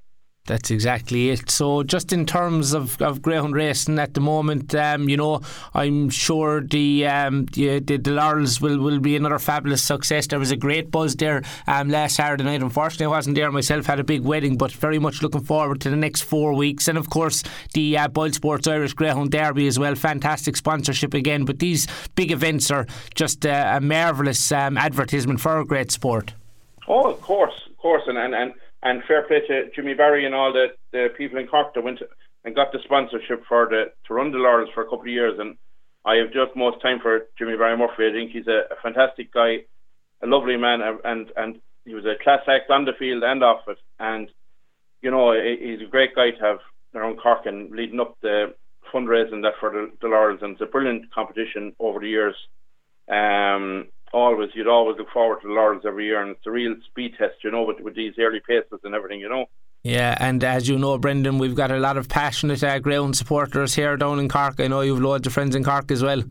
That's 0.47 0.71
exactly 0.71 1.29
it. 1.29 1.51
So, 1.51 1.83
just 1.83 2.11
in 2.11 2.25
terms 2.25 2.73
of, 2.73 2.99
of 2.99 3.21
greyhound 3.21 3.53
racing 3.53 3.99
at 3.99 4.15
the 4.15 4.21
moment, 4.21 4.73
um, 4.73 5.07
you 5.07 5.15
know, 5.15 5.41
I'm 5.75 6.09
sure 6.09 6.61
the 6.61 7.05
um, 7.05 7.45
the, 7.53 7.79
the, 7.79 7.97
the 7.97 8.11
Laurels 8.11 8.59
will, 8.59 8.79
will 8.79 8.99
be 8.99 9.15
another 9.15 9.37
fabulous 9.37 9.83
success. 9.83 10.25
There 10.25 10.39
was 10.39 10.49
a 10.49 10.55
great 10.55 10.89
buzz 10.89 11.15
there 11.15 11.43
um, 11.67 11.89
last 11.89 12.15
Saturday 12.15 12.43
night. 12.43 12.63
Unfortunately, 12.63 13.05
I 13.05 13.09
wasn't 13.09 13.35
there 13.35 13.51
myself, 13.51 13.85
had 13.85 13.99
a 13.99 14.03
big 14.03 14.23
wedding, 14.23 14.57
but 14.57 14.71
very 14.71 14.97
much 14.97 15.21
looking 15.21 15.41
forward 15.41 15.79
to 15.81 15.91
the 15.91 15.95
next 15.95 16.21
four 16.21 16.55
weeks. 16.55 16.87
And 16.87 16.97
of 16.97 17.11
course, 17.11 17.43
the 17.75 17.99
uh, 17.99 18.07
Boyle 18.07 18.31
Sports 18.31 18.67
Irish 18.67 18.93
Greyhound 18.93 19.29
Derby 19.29 19.67
as 19.67 19.77
well. 19.77 19.93
Fantastic 19.93 20.57
sponsorship 20.57 21.13
again. 21.13 21.45
But 21.45 21.59
these 21.59 21.87
big 22.15 22.31
events 22.31 22.71
are 22.71 22.87
just 23.13 23.45
uh, 23.45 23.73
a 23.75 23.79
marvellous 23.79 24.51
um, 24.51 24.75
advertisement 24.75 25.39
for 25.39 25.59
a 25.59 25.65
great 25.65 25.91
sport. 25.91 26.33
Oh, 26.87 27.11
of 27.11 27.21
course, 27.21 27.53
of 27.69 27.77
course. 27.77 28.01
And, 28.07 28.17
and, 28.17 28.33
and 28.33 28.53
and 28.83 29.03
fair 29.07 29.23
play 29.27 29.41
to 29.47 29.69
Jimmy 29.75 29.93
Barry 29.93 30.25
and 30.25 30.35
all 30.35 30.51
the, 30.51 30.67
the 30.91 31.07
people 31.17 31.39
in 31.39 31.47
Cork 31.47 31.73
that 31.73 31.83
went 31.83 31.99
and 32.43 32.55
got 32.55 32.71
the 32.71 32.79
sponsorship 32.83 33.43
for 33.47 33.67
the 33.69 33.91
to 34.07 34.13
run 34.13 34.31
the 34.31 34.37
Laurels 34.37 34.69
for 34.73 34.81
a 34.81 34.85
couple 34.85 35.01
of 35.01 35.07
years. 35.07 35.37
And 35.39 35.55
I 36.05 36.15
have 36.15 36.33
just 36.33 36.55
most 36.55 36.81
time 36.81 36.99
for 37.01 37.27
Jimmy 37.37 37.57
Barry 37.57 37.77
Murphy. 37.77 38.07
I 38.09 38.11
think 38.11 38.31
he's 38.31 38.47
a, 38.47 38.73
a 38.73 38.81
fantastic 38.81 39.31
guy, 39.33 39.57
a 40.23 40.27
lovely 40.27 40.57
man, 40.57 40.79
and 41.03 41.31
and 41.35 41.59
he 41.85 41.93
was 41.93 42.05
a 42.05 42.21
class 42.23 42.41
act 42.47 42.69
on 42.69 42.85
the 42.85 42.93
field 42.97 43.23
and 43.23 43.43
off 43.43 43.67
it. 43.67 43.77
And 43.99 44.29
you 45.01 45.11
know, 45.11 45.33
he's 45.33 45.81
a 45.81 45.89
great 45.89 46.15
guy 46.15 46.31
to 46.31 46.43
have 46.43 46.59
around 46.95 47.17
Cork 47.17 47.45
and 47.45 47.71
leading 47.71 47.99
up 47.99 48.17
the 48.21 48.53
fundraising 48.93 49.41
that 49.43 49.53
for 49.59 49.71
the, 49.71 49.91
the 50.01 50.07
Laurels. 50.07 50.41
And 50.41 50.53
it's 50.53 50.61
a 50.61 50.65
brilliant 50.65 51.11
competition 51.13 51.73
over 51.79 51.99
the 51.99 52.09
years. 52.09 52.35
Um, 53.07 53.87
always 54.13 54.49
you'd 54.53 54.67
always 54.67 54.97
look 54.97 55.09
forward 55.11 55.41
to 55.41 55.47
the 55.47 55.53
Laurels 55.53 55.83
every 55.85 56.05
year, 56.05 56.21
and 56.21 56.31
it's 56.31 56.45
a 56.45 56.51
real 56.51 56.75
speed 56.89 57.15
test, 57.17 57.43
you 57.43 57.51
know, 57.51 57.63
with, 57.63 57.79
with 57.79 57.95
these 57.95 58.13
early 58.19 58.41
paces 58.45 58.79
and 58.83 58.95
everything, 58.95 59.19
you 59.19 59.29
know. 59.29 59.45
Yeah, 59.83 60.15
and 60.19 60.43
as 60.43 60.69
you 60.69 60.77
know, 60.77 60.97
Brendan, 60.97 61.39
we've 61.39 61.55
got 61.55 61.71
a 61.71 61.79
lot 61.79 61.97
of 61.97 62.07
passionate 62.07 62.63
uh, 62.63 62.79
ground 62.79 63.17
supporters 63.17 63.73
here 63.73 63.97
down 63.97 64.19
in 64.19 64.29
Cork. 64.29 64.59
I 64.59 64.67
know 64.67 64.81
you've 64.81 65.01
loads 65.01 65.25
of 65.25 65.33
friends 65.33 65.55
in 65.55 65.63
Cork 65.63 65.89
as 65.91 66.03
well. 66.03 66.23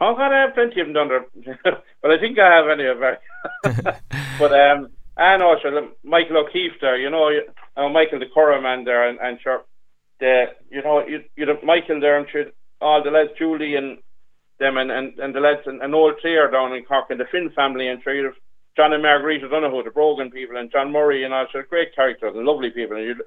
Oh 0.00 0.14
God, 0.14 0.32
I 0.32 0.40
have 0.42 0.50
got 0.50 0.54
plenty 0.54 0.80
of 0.80 0.86
them 0.86 0.94
down 0.94 1.08
there, 1.08 1.54
but 2.02 2.10
I 2.10 2.18
think 2.18 2.38
I 2.38 2.54
have 2.54 2.68
any 2.68 2.86
of 2.86 2.98
them. 3.00 3.16
but 4.38 4.52
um, 4.52 4.88
I 5.16 5.36
know, 5.36 5.56
sure, 5.60 5.88
Michael 6.04 6.38
O'Keefe 6.38 6.80
there, 6.80 6.98
you 6.98 7.10
know, 7.10 7.30
uh, 7.76 7.88
Michael 7.88 8.18
the 8.18 8.26
Curra 8.26 8.60
man 8.60 8.84
there, 8.84 9.08
and, 9.08 9.18
and 9.20 9.38
sure, 9.40 9.64
the 10.20 10.46
you 10.70 10.82
know, 10.82 11.06
you 11.06 11.24
you 11.36 11.48
have 11.48 11.62
Michael 11.64 12.00
there, 12.00 12.18
and 12.18 12.28
sure, 12.30 12.46
all 12.80 13.02
the 13.02 13.10
lads, 13.10 13.30
Julie 13.38 13.76
and 13.76 13.98
them 14.58 14.76
and, 14.76 14.90
and, 14.90 15.18
and 15.18 15.34
the 15.34 15.40
lads 15.40 15.62
and 15.66 15.82
an 15.82 15.94
old 15.94 16.18
player 16.18 16.50
down 16.50 16.72
in 16.72 16.84
Cork 16.84 17.06
and 17.10 17.18
the 17.18 17.24
Finn 17.30 17.50
family 17.54 17.88
and 17.88 18.02
sure 18.02 18.32
John 18.76 18.92
and 18.92 19.02
Margarita 19.02 19.48
Donoghue, 19.48 19.84
the 19.84 19.90
Brogan 19.90 20.30
people 20.30 20.56
and 20.56 20.70
John 20.70 20.92
Murray 20.92 21.24
and 21.24 21.32
all 21.32 21.46
sure 21.50 21.62
great 21.64 21.94
characters 21.94 22.32
and 22.34 22.44
lovely 22.44 22.70
people 22.70 22.96
and 22.96 23.20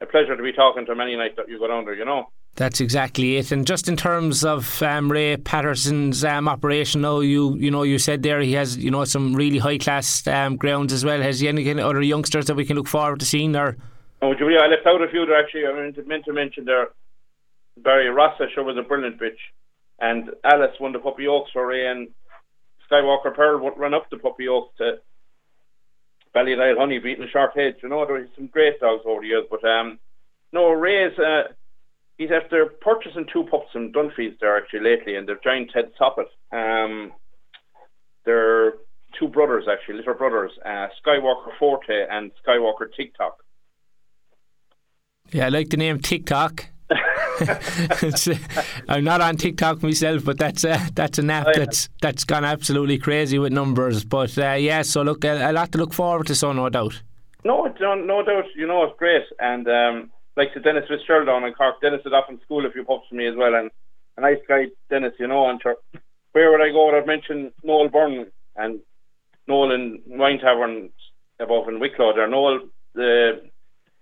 a 0.00 0.06
pleasure 0.06 0.36
to 0.36 0.42
be 0.42 0.52
talking 0.52 0.86
to 0.86 0.94
many 0.94 1.16
nights 1.16 1.34
that 1.36 1.48
you 1.48 1.58
go 1.58 1.68
down 1.68 1.84
there, 1.84 1.94
you 1.94 2.04
know. 2.04 2.30
That's 2.56 2.80
exactly 2.80 3.36
it. 3.36 3.50
And 3.50 3.66
just 3.66 3.88
in 3.88 3.96
terms 3.96 4.44
of 4.44 4.80
um, 4.82 5.10
Ray 5.10 5.36
Patterson's 5.36 6.24
um, 6.24 6.48
operation, 6.48 7.00
now 7.00 7.18
you 7.18 7.56
you 7.56 7.70
know 7.70 7.82
you 7.82 7.98
said 7.98 8.22
there 8.22 8.40
he 8.40 8.52
has 8.52 8.76
you 8.76 8.92
know 8.92 9.04
some 9.04 9.34
really 9.34 9.58
high 9.58 9.78
class 9.78 10.24
um, 10.28 10.56
grounds 10.56 10.92
as 10.92 11.04
well. 11.04 11.20
Has 11.20 11.40
he 11.40 11.48
any 11.48 11.68
other 11.80 12.00
youngsters 12.00 12.46
that 12.46 12.54
we 12.54 12.64
can 12.64 12.76
look 12.76 12.86
forward 12.86 13.18
to 13.20 13.26
seeing 13.26 13.52
there? 13.52 13.76
Oh, 14.22 14.34
Julia, 14.34 14.60
I 14.60 14.68
left 14.68 14.86
out 14.86 15.02
a 15.02 15.08
few 15.08 15.26
there 15.26 15.38
actually. 15.38 15.66
I 15.66 15.72
meant 16.06 16.24
to 16.26 16.32
mention 16.32 16.64
there. 16.64 16.90
Barry 17.76 18.08
Rossa 18.08 18.46
sure 18.54 18.62
was 18.62 18.76
a 18.78 18.82
brilliant 18.82 19.20
bitch 19.20 19.40
and 19.98 20.30
Alice 20.44 20.76
won 20.80 20.92
the 20.92 20.98
Puppy 20.98 21.26
Oaks 21.26 21.50
for 21.52 21.66
Ray, 21.66 21.86
and 21.86 22.08
Skywalker 22.90 23.34
Pearl 23.34 23.70
run 23.76 23.94
up 23.94 24.10
the 24.10 24.18
Puppy 24.18 24.48
Oaks 24.48 24.76
to 24.78 24.98
Ballydale 26.32 26.78
Honey 26.78 26.98
beating 26.98 27.24
a 27.24 27.30
short 27.30 27.52
hedge. 27.54 27.76
You 27.82 27.88
know, 27.88 28.04
there 28.04 28.16
was 28.16 28.28
some 28.36 28.48
great 28.48 28.80
dogs 28.80 29.04
over 29.06 29.20
the 29.20 29.28
years, 29.28 29.46
but 29.50 29.64
um, 29.64 29.98
no, 30.52 30.70
Ray's 30.70 31.18
uh, 31.18 31.52
he's 32.18 32.30
after 32.30 32.66
purchasing 32.66 33.26
two 33.32 33.44
pups 33.44 33.72
from 33.72 33.92
Dunphy's 33.92 34.36
there 34.40 34.56
actually 34.56 34.80
lately, 34.80 35.16
and 35.16 35.28
they're 35.28 35.40
giant 35.42 35.70
Ted 35.72 35.92
Soppet. 35.98 36.26
Um, 36.52 37.12
they're 38.24 38.74
two 39.18 39.28
brothers 39.28 39.66
actually, 39.70 39.96
little 39.96 40.14
brothers, 40.14 40.52
uh, 40.64 40.88
Skywalker 41.04 41.56
Forte 41.58 42.06
and 42.10 42.32
Skywalker 42.46 42.86
TikTok. 42.96 43.38
Yeah, 45.32 45.46
I 45.46 45.48
like 45.48 45.70
the 45.70 45.76
name 45.76 46.00
TikTok. 46.00 46.66
I'm 48.88 49.04
not 49.04 49.20
on 49.20 49.36
TikTok 49.36 49.82
myself, 49.82 50.24
but 50.24 50.38
that's 50.38 50.64
a, 50.64 50.80
that's 50.94 51.18
an 51.18 51.30
app 51.30 51.46
that's 51.54 51.88
that's 52.00 52.24
gone 52.24 52.44
absolutely 52.44 52.98
crazy 52.98 53.38
with 53.38 53.52
numbers. 53.52 54.04
But 54.04 54.36
uh, 54.38 54.52
yeah, 54.52 54.82
so 54.82 55.02
look, 55.02 55.24
a, 55.24 55.50
a, 55.50 55.52
lot 55.52 55.72
to 55.72 55.78
look 55.78 55.92
forward 55.92 56.26
to, 56.28 56.34
so 56.34 56.52
no 56.52 56.68
doubt. 56.68 57.02
No, 57.44 57.66
no 57.80 58.22
doubt. 58.24 58.44
You 58.56 58.66
know, 58.66 58.84
it's 58.84 58.98
great, 58.98 59.24
and 59.38 59.68
um, 59.68 60.10
like 60.36 60.50
Dennis 60.62 60.84
Fitzgerald 60.88 61.26
down 61.26 61.44
in 61.44 61.52
Cork, 61.54 61.80
Dennis 61.80 62.02
is 62.04 62.12
off 62.12 62.30
in 62.30 62.40
school 62.42 62.66
a 62.66 62.70
few 62.70 62.84
pups 62.84 63.08
for 63.08 63.14
me 63.14 63.26
as 63.26 63.36
well, 63.36 63.54
and 63.54 63.70
a 64.16 64.20
nice 64.20 64.42
guy, 64.48 64.66
Dennis. 64.90 65.14
You 65.18 65.26
know, 65.26 65.48
and 65.48 65.60
sure, 65.60 65.76
where 66.32 66.50
would 66.50 66.62
I 66.62 66.70
go? 66.70 66.96
I'd 66.96 67.06
mention 67.06 67.52
Noel 67.62 67.88
Byrne 67.88 68.26
and 68.56 68.80
Noel 69.46 69.72
in 69.72 70.02
Wine 70.06 70.38
Tavern 70.38 70.90
above 71.40 71.68
in 71.68 71.80
Wicklow. 71.80 72.14
There, 72.14 72.28
Noel 72.28 72.60
the 72.94 73.42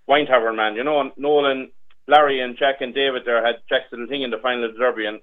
Wine 0.07 0.27
Tavern 0.27 0.57
man. 0.57 0.75
You 0.75 0.85
know, 0.85 1.11
Noel 1.17 1.51
and 1.51 1.71
Larry 2.09 2.41
and 2.41 2.57
Jack 2.59 2.77
and 2.81 2.95
David 2.95 3.23
there 3.25 3.45
had 3.45 3.57
Jack's 3.69 3.91
little 3.93 4.07
thing 4.07 4.23
in 4.23 4.31
the 4.31 4.39
final 4.43 4.65
of 4.65 4.73
the 4.73 4.79
Derby, 4.79 5.07
and 5.07 5.21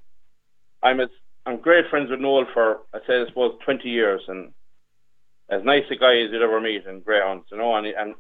I'm 0.81 1.00
as 1.00 1.09
I'm 1.45 1.62
great 1.62 1.89
friends 1.89 2.09
with 2.09 2.19
Noel 2.19 2.45
for 2.53 2.79
I 2.93 3.00
say 3.07 3.21
I 3.21 3.25
suppose 3.27 3.57
20 3.65 3.89
years, 3.89 4.21
and 4.27 4.51
as 5.50 5.63
nice 5.63 5.83
a 5.91 5.95
guy 5.95 6.21
as 6.21 6.31
you'd 6.31 6.41
ever 6.41 6.62
meet 6.62 6.86
in 6.86 7.01
greyhounds, 7.01 7.45
you 7.51 7.57
know, 7.57 7.75
and 7.75 7.88
and 7.88 8.15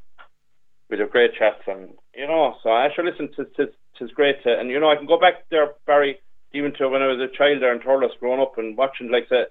we 0.89 0.97
have 0.99 1.11
great 1.11 1.31
chats, 1.37 1.61
and 1.67 1.93
you 2.13 2.27
know, 2.27 2.55
so 2.63 2.69
I 2.69 2.89
should 2.95 3.05
listen 3.05 3.29
to 3.35 3.45
to 3.45 3.71
it's 4.01 4.13
great 4.13 4.41
to, 4.43 4.57
and 4.57 4.69
you 4.69 4.79
know 4.79 4.89
I 4.89 4.95
can 4.95 5.07
go 5.07 5.19
back 5.19 5.49
there, 5.51 5.73
Barry, 5.85 6.19
even 6.53 6.73
to 6.75 6.89
when 6.89 7.01
I 7.01 7.07
was 7.07 7.19
a 7.19 7.37
child 7.37 7.61
there 7.61 7.73
in 7.73 7.79
Thurles, 7.79 8.17
growing 8.19 8.41
up 8.41 8.57
and 8.57 8.77
watching 8.77 9.11
like 9.11 9.29
the 9.29 9.49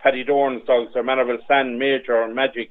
Paddy 0.00 0.24
Dorn's 0.24 0.66
dogs, 0.66 0.92
or 0.94 1.02
Manorville 1.02 1.46
Sand, 1.46 1.78
Major, 1.78 2.26
Magic, 2.28 2.70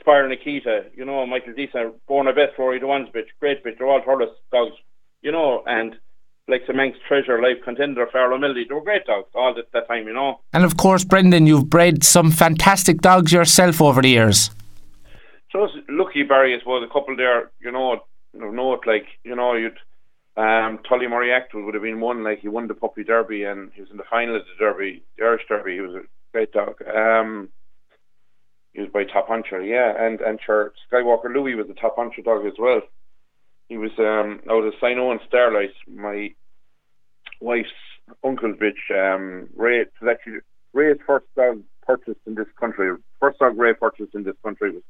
Spire 0.00 0.28
Nikita, 0.28 0.86
you 0.94 1.04
know, 1.04 1.26
Michael 1.26 1.52
Deason, 1.52 1.92
Born 2.06 2.28
a 2.28 2.32
Beth, 2.32 2.58
Rory 2.58 2.82
ones 2.82 3.08
bitch, 3.14 3.28
great 3.40 3.64
bitch, 3.64 3.78
they're 3.78 3.86
all 3.86 4.02
Thurles 4.02 4.34
dogs, 4.52 4.74
you 5.22 5.32
know, 5.32 5.62
and 5.66 5.96
like 6.48 6.66
the 6.66 6.72
Manx 6.72 6.98
Treasure, 7.06 7.40
Life 7.42 7.58
Contender, 7.64 8.06
Farrell 8.10 8.38
Millie, 8.38 8.64
they 8.66 8.74
were 8.74 8.80
great 8.80 9.04
dogs 9.04 9.28
all 9.34 9.54
at 9.58 9.70
that 9.72 9.86
time, 9.86 10.06
you 10.06 10.14
know. 10.14 10.40
And 10.52 10.64
of 10.64 10.76
course, 10.76 11.04
Brendan, 11.04 11.46
you've 11.46 11.68
bred 11.68 12.02
some 12.02 12.30
fantastic 12.30 13.00
dogs 13.00 13.32
yourself 13.32 13.82
over 13.82 14.00
the 14.00 14.08
years. 14.08 14.50
So 15.52 15.64
it's 15.64 15.74
lucky 15.88 16.22
Barry, 16.22 16.54
I 16.54 16.58
suppose, 16.58 16.86
a 16.88 16.92
couple 16.92 17.16
there, 17.16 17.50
you 17.60 17.70
know, 17.70 18.00
note 18.34 18.86
like, 18.86 19.06
you 19.24 19.36
know, 19.36 19.54
you'd 19.54 19.78
um 20.36 20.78
Tully 20.88 21.08
Murray 21.08 21.30
Actwell 21.30 21.64
would 21.64 21.74
have 21.74 21.82
been 21.82 22.00
one, 22.00 22.22
like 22.22 22.40
he 22.40 22.48
won 22.48 22.68
the 22.68 22.74
puppy 22.74 23.02
derby 23.02 23.44
and 23.44 23.72
he 23.74 23.80
was 23.80 23.90
in 23.90 23.96
the 23.96 24.04
final 24.08 24.36
of 24.36 24.42
the 24.42 24.64
derby, 24.64 25.02
the 25.16 25.24
Irish 25.24 25.42
Derby, 25.48 25.74
he 25.74 25.80
was 25.80 25.94
a 25.94 26.02
great 26.32 26.52
dog. 26.52 26.80
Um 26.82 27.48
he 28.72 28.80
was 28.80 28.90
by 28.90 29.04
top 29.04 29.26
hunter, 29.28 29.62
yeah, 29.62 29.94
and 29.98 30.20
and 30.20 30.38
sure 30.44 30.72
Skywalker 30.92 31.34
Louis 31.34 31.54
was 31.54 31.68
a 31.68 31.74
top 31.74 31.96
hunter 31.96 32.22
dog 32.22 32.46
as 32.46 32.52
well 32.58 32.82
he 33.68 33.76
was 33.76 33.90
um, 33.98 34.40
out 34.50 34.64
of 34.64 34.74
St. 34.80 34.98
Owen 34.98 35.20
Starlight. 35.28 35.74
My 35.86 36.34
wife's 37.40 37.68
uncle's 38.24 38.56
bitch, 38.56 38.90
um, 38.90 39.48
Ray, 39.54 39.84
was 40.00 40.10
actually 40.10 40.38
Ray's 40.72 40.96
first 41.06 41.26
dog 41.36 41.62
purchased 41.86 42.20
in 42.26 42.34
this 42.34 42.46
country. 42.58 42.96
First 43.20 43.38
dog 43.38 43.58
Ray 43.58 43.74
purchased 43.74 44.14
in 44.14 44.24
this 44.24 44.36
country 44.42 44.72
was 44.72 44.82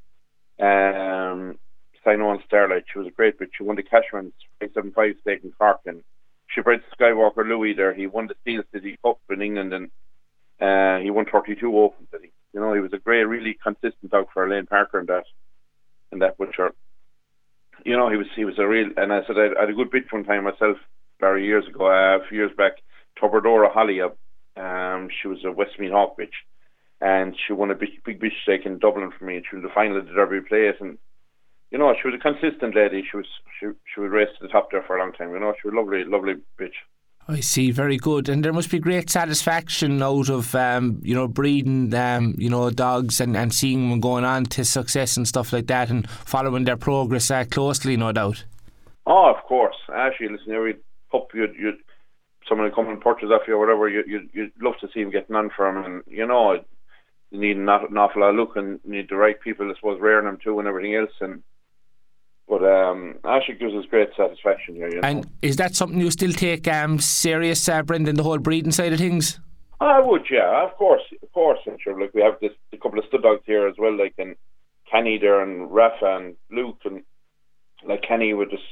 um, 0.61 1.59
St. 2.05 2.21
Owen 2.21 2.39
Starlight. 2.47 2.85
She 2.93 2.99
was 2.99 3.09
a 3.09 3.13
great 3.13 3.39
bitch. 3.39 3.51
She 3.57 3.65
won 3.65 3.77
the 3.77 3.83
Cashman's 3.83 4.33
575 4.61 5.15
stake 5.21 5.41
in 5.45 5.53
Cork 5.53 5.81
and 5.87 6.03
she 6.47 6.61
bred 6.63 6.81
Skywalker 6.99 7.47
Louis 7.47 7.75
there. 7.75 7.95
He 7.95 8.07
won 8.07 8.29
the 8.29 8.35
Steel 8.43 8.63
City 8.73 8.99
Cup 9.05 9.19
in 9.29 9.43
England 9.43 9.73
and 9.73 9.91
uh, 10.61 11.03
he 11.03 11.11
won 11.11 11.27
32 11.31 11.77
Open 11.77 12.07
City. 12.13 12.33
You 12.53 12.61
know, 12.61 12.75
he 12.75 12.81
was 12.81 12.93
a 12.93 12.99
great, 12.99 13.25
really 13.25 13.59
consistent 13.63 14.11
dog 14.11 14.27
for 14.33 14.47
Elaine 14.47 14.67
Parker 14.67 14.99
and 15.01 15.09
that, 15.09 15.25
and 16.11 16.23
that 16.23 16.39
butcher 16.39 16.73
you 17.85 17.97
know, 17.97 18.11
he 18.11 18.17
was 18.17 18.27
he 18.37 18.45
was 18.45 18.59
a 18.59 18.67
real. 18.67 18.89
And 18.97 19.13
I 19.13 19.21
said 19.27 19.37
I 19.39 19.61
had 19.61 19.71
a 19.71 19.75
good 19.75 19.91
bit 19.91 20.05
one 20.11 20.25
time 20.25 20.45
myself, 20.45 20.77
very 21.21 21.45
years 21.47 21.67
ago, 21.67 21.87
uh, 21.87 22.19
a 22.19 22.29
few 22.29 22.39
years 22.39 22.53
back. 22.57 22.73
Toberdora 23.21 23.73
Holly, 23.73 24.01
um, 24.01 25.09
she 25.21 25.29
was 25.29 25.39
a 25.45 25.49
Westmead 25.49 25.91
Hawk 25.91 26.17
bitch, 26.19 26.39
and 27.01 27.35
she 27.47 27.53
won 27.53 27.71
a 27.71 27.75
big 27.75 28.03
big 28.05 28.21
bitch 28.21 28.43
stake 28.43 28.67
in 28.67 28.79
Dublin 28.79 29.11
for 29.17 29.25
me. 29.25 29.37
And 29.37 29.45
she 29.49 29.57
was 29.57 29.65
the 29.65 29.75
final 29.75 29.99
of 29.99 30.07
the 30.07 30.13
Derby 30.13 30.41
plate, 30.47 30.77
and 30.81 30.99
you 31.71 31.79
know, 31.79 31.95
she 32.01 32.09
was 32.09 32.19
a 32.19 32.23
consistent 32.23 32.75
lady. 32.75 33.03
She 33.11 33.17
was 33.17 33.27
she 33.59 33.67
she 33.93 34.01
would 34.01 34.11
race 34.11 34.29
to 34.39 34.47
the 34.47 34.53
top 34.53 34.71
there 34.71 34.85
for 34.87 34.97
a 34.97 35.01
long 35.01 35.13
time. 35.13 35.33
You 35.33 35.41
know, 35.41 35.55
she 35.61 35.69
was 35.69 35.75
a 35.75 35.79
lovely 35.79 36.05
lovely 36.05 36.35
bitch. 36.61 36.79
I 37.31 37.41
see, 37.41 37.71
very 37.71 37.99
good, 37.99 38.31
and 38.31 38.43
there 38.43 38.55
must 38.55 38.71
be 38.71 38.79
great 38.79 39.11
satisfaction 39.11 40.03
out 40.03 40.31
of 40.31 40.55
um, 40.55 40.99
you 41.03 41.15
know 41.15 41.29
breeding 41.29 41.93
um, 41.93 42.35
you 42.39 42.49
know 42.49 42.71
dogs 42.71 43.21
and, 43.21 43.37
and 43.37 43.53
seeing 43.53 43.91
them 43.91 44.01
going 44.01 44.25
on 44.25 44.47
to 44.47 44.65
success 44.65 45.19
and 45.19 45.29
stuff 45.29 45.53
like 45.53 45.67
that, 45.67 45.91
and 45.91 46.09
following 46.09 46.65
their 46.65 46.79
progress 46.79 47.31
uh, 47.31 47.45
closely, 47.45 47.99
no 47.99 48.13
doubt. 48.13 48.45
Oh, 49.07 49.35
of 49.37 49.45
course, 49.45 49.77
Actually, 49.95 50.31
listen, 50.31 50.55
every 50.55 50.77
pup 51.13 51.29
you 51.35 51.49
you 51.59 51.73
someone 52.49 52.71
come 52.75 52.89
and 52.89 52.99
purchase 52.99 53.29
off 53.31 53.43
you 53.47 53.57
or 53.57 53.61
whatever, 53.61 53.91
you 53.91 54.05
you 54.07 54.27
you'd 54.33 54.63
love 54.63 54.79
to 54.81 54.89
see 54.95 55.01
him 55.01 55.11
getting 55.11 55.37
on 55.37 55.51
for 55.55 55.69
him, 55.69 55.85
and 55.85 56.03
you 56.07 56.27
know, 56.27 56.55
you 57.31 57.39
need 57.39 57.59
an, 57.59 57.69
an 57.69 57.99
awful 57.99 58.23
lot 58.23 58.31
of 58.31 58.37
look 58.37 58.57
and 58.57 58.81
need 58.87 59.11
the 59.11 59.17
right 59.17 59.39
people, 59.39 59.71
I 59.71 59.75
suppose, 59.75 60.01
rearing 60.01 60.25
them 60.25 60.39
too, 60.43 60.59
and 60.59 60.67
everything 60.67 60.95
else, 60.95 61.13
and. 61.21 61.43
But 62.49 62.65
um, 62.65 63.17
Ashik 63.25 63.61
gives 63.61 63.75
us 63.75 63.85
great 63.91 64.09
satisfaction 64.17 64.75
here. 64.75 64.89
You 64.89 65.01
know? 65.01 65.09
And 65.09 65.31
is 65.43 65.57
that 65.57 65.77
something 65.77 66.01
you 66.01 66.11
still 66.11 66.33
take 66.33 66.67
um, 66.67 66.99
serious, 66.99 67.69
uh, 67.69 67.83
Brendan, 67.83 68.17
the 68.17 68.23
whole 68.23 68.39
breeding 68.39 68.73
side 68.73 68.93
of 68.93 68.99
things? 68.99 69.39
I 69.81 70.01
would, 70.01 70.23
yeah, 70.31 70.65
of 70.65 70.75
course, 70.77 71.03
of 71.23 71.33
course. 71.33 71.61
I'm 71.67 71.77
sure. 71.79 72.01
Like 72.01 72.15
we 72.15 72.23
have 72.23 72.35
this 72.41 72.53
a 72.73 72.79
couple 72.79 72.99
of 72.99 73.05
stud 73.07 73.23
dogs 73.23 73.43
here 73.45 73.69
as 73.69 73.75
well, 73.79 73.97
like 73.97 74.15
and 74.19 74.35
Kenny 74.91 75.19
there 75.19 75.41
and 75.41 75.71
Rafa 75.71 76.17
and 76.17 76.37
Luke 76.51 76.79
and 76.85 77.03
like 77.87 78.03
Kenny 78.03 78.35
would 78.35 78.51
just 78.51 78.63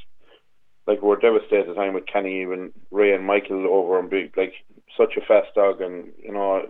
like 0.85 1.01
we 1.01 1.09
are 1.11 1.17
devastated 1.17 1.61
at 1.61 1.67
the 1.67 1.73
time 1.75 1.93
with 1.93 2.07
Kenny 2.07 2.41
even 2.41 2.71
Ray 2.91 3.13
and 3.13 3.25
Michael 3.25 3.67
over 3.67 3.99
and 3.99 4.09
be 4.09 4.31
like 4.35 4.53
such 4.97 5.17
a 5.17 5.25
fast 5.25 5.53
dog 5.55 5.81
and 5.81 6.11
you 6.21 6.33
know 6.33 6.63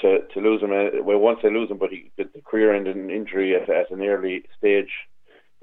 to 0.00 0.18
to 0.32 0.40
lose 0.40 0.62
him 0.62 0.70
uh, 0.70 1.02
well 1.02 1.18
once 1.18 1.40
they 1.42 1.50
lose 1.50 1.70
him 1.70 1.78
but 1.78 1.90
he 1.90 2.10
the 2.16 2.28
career 2.44 2.74
ending 2.74 3.10
injury 3.10 3.54
at, 3.56 3.68
at 3.68 3.90
an 3.90 4.02
early 4.02 4.44
stage 4.56 4.90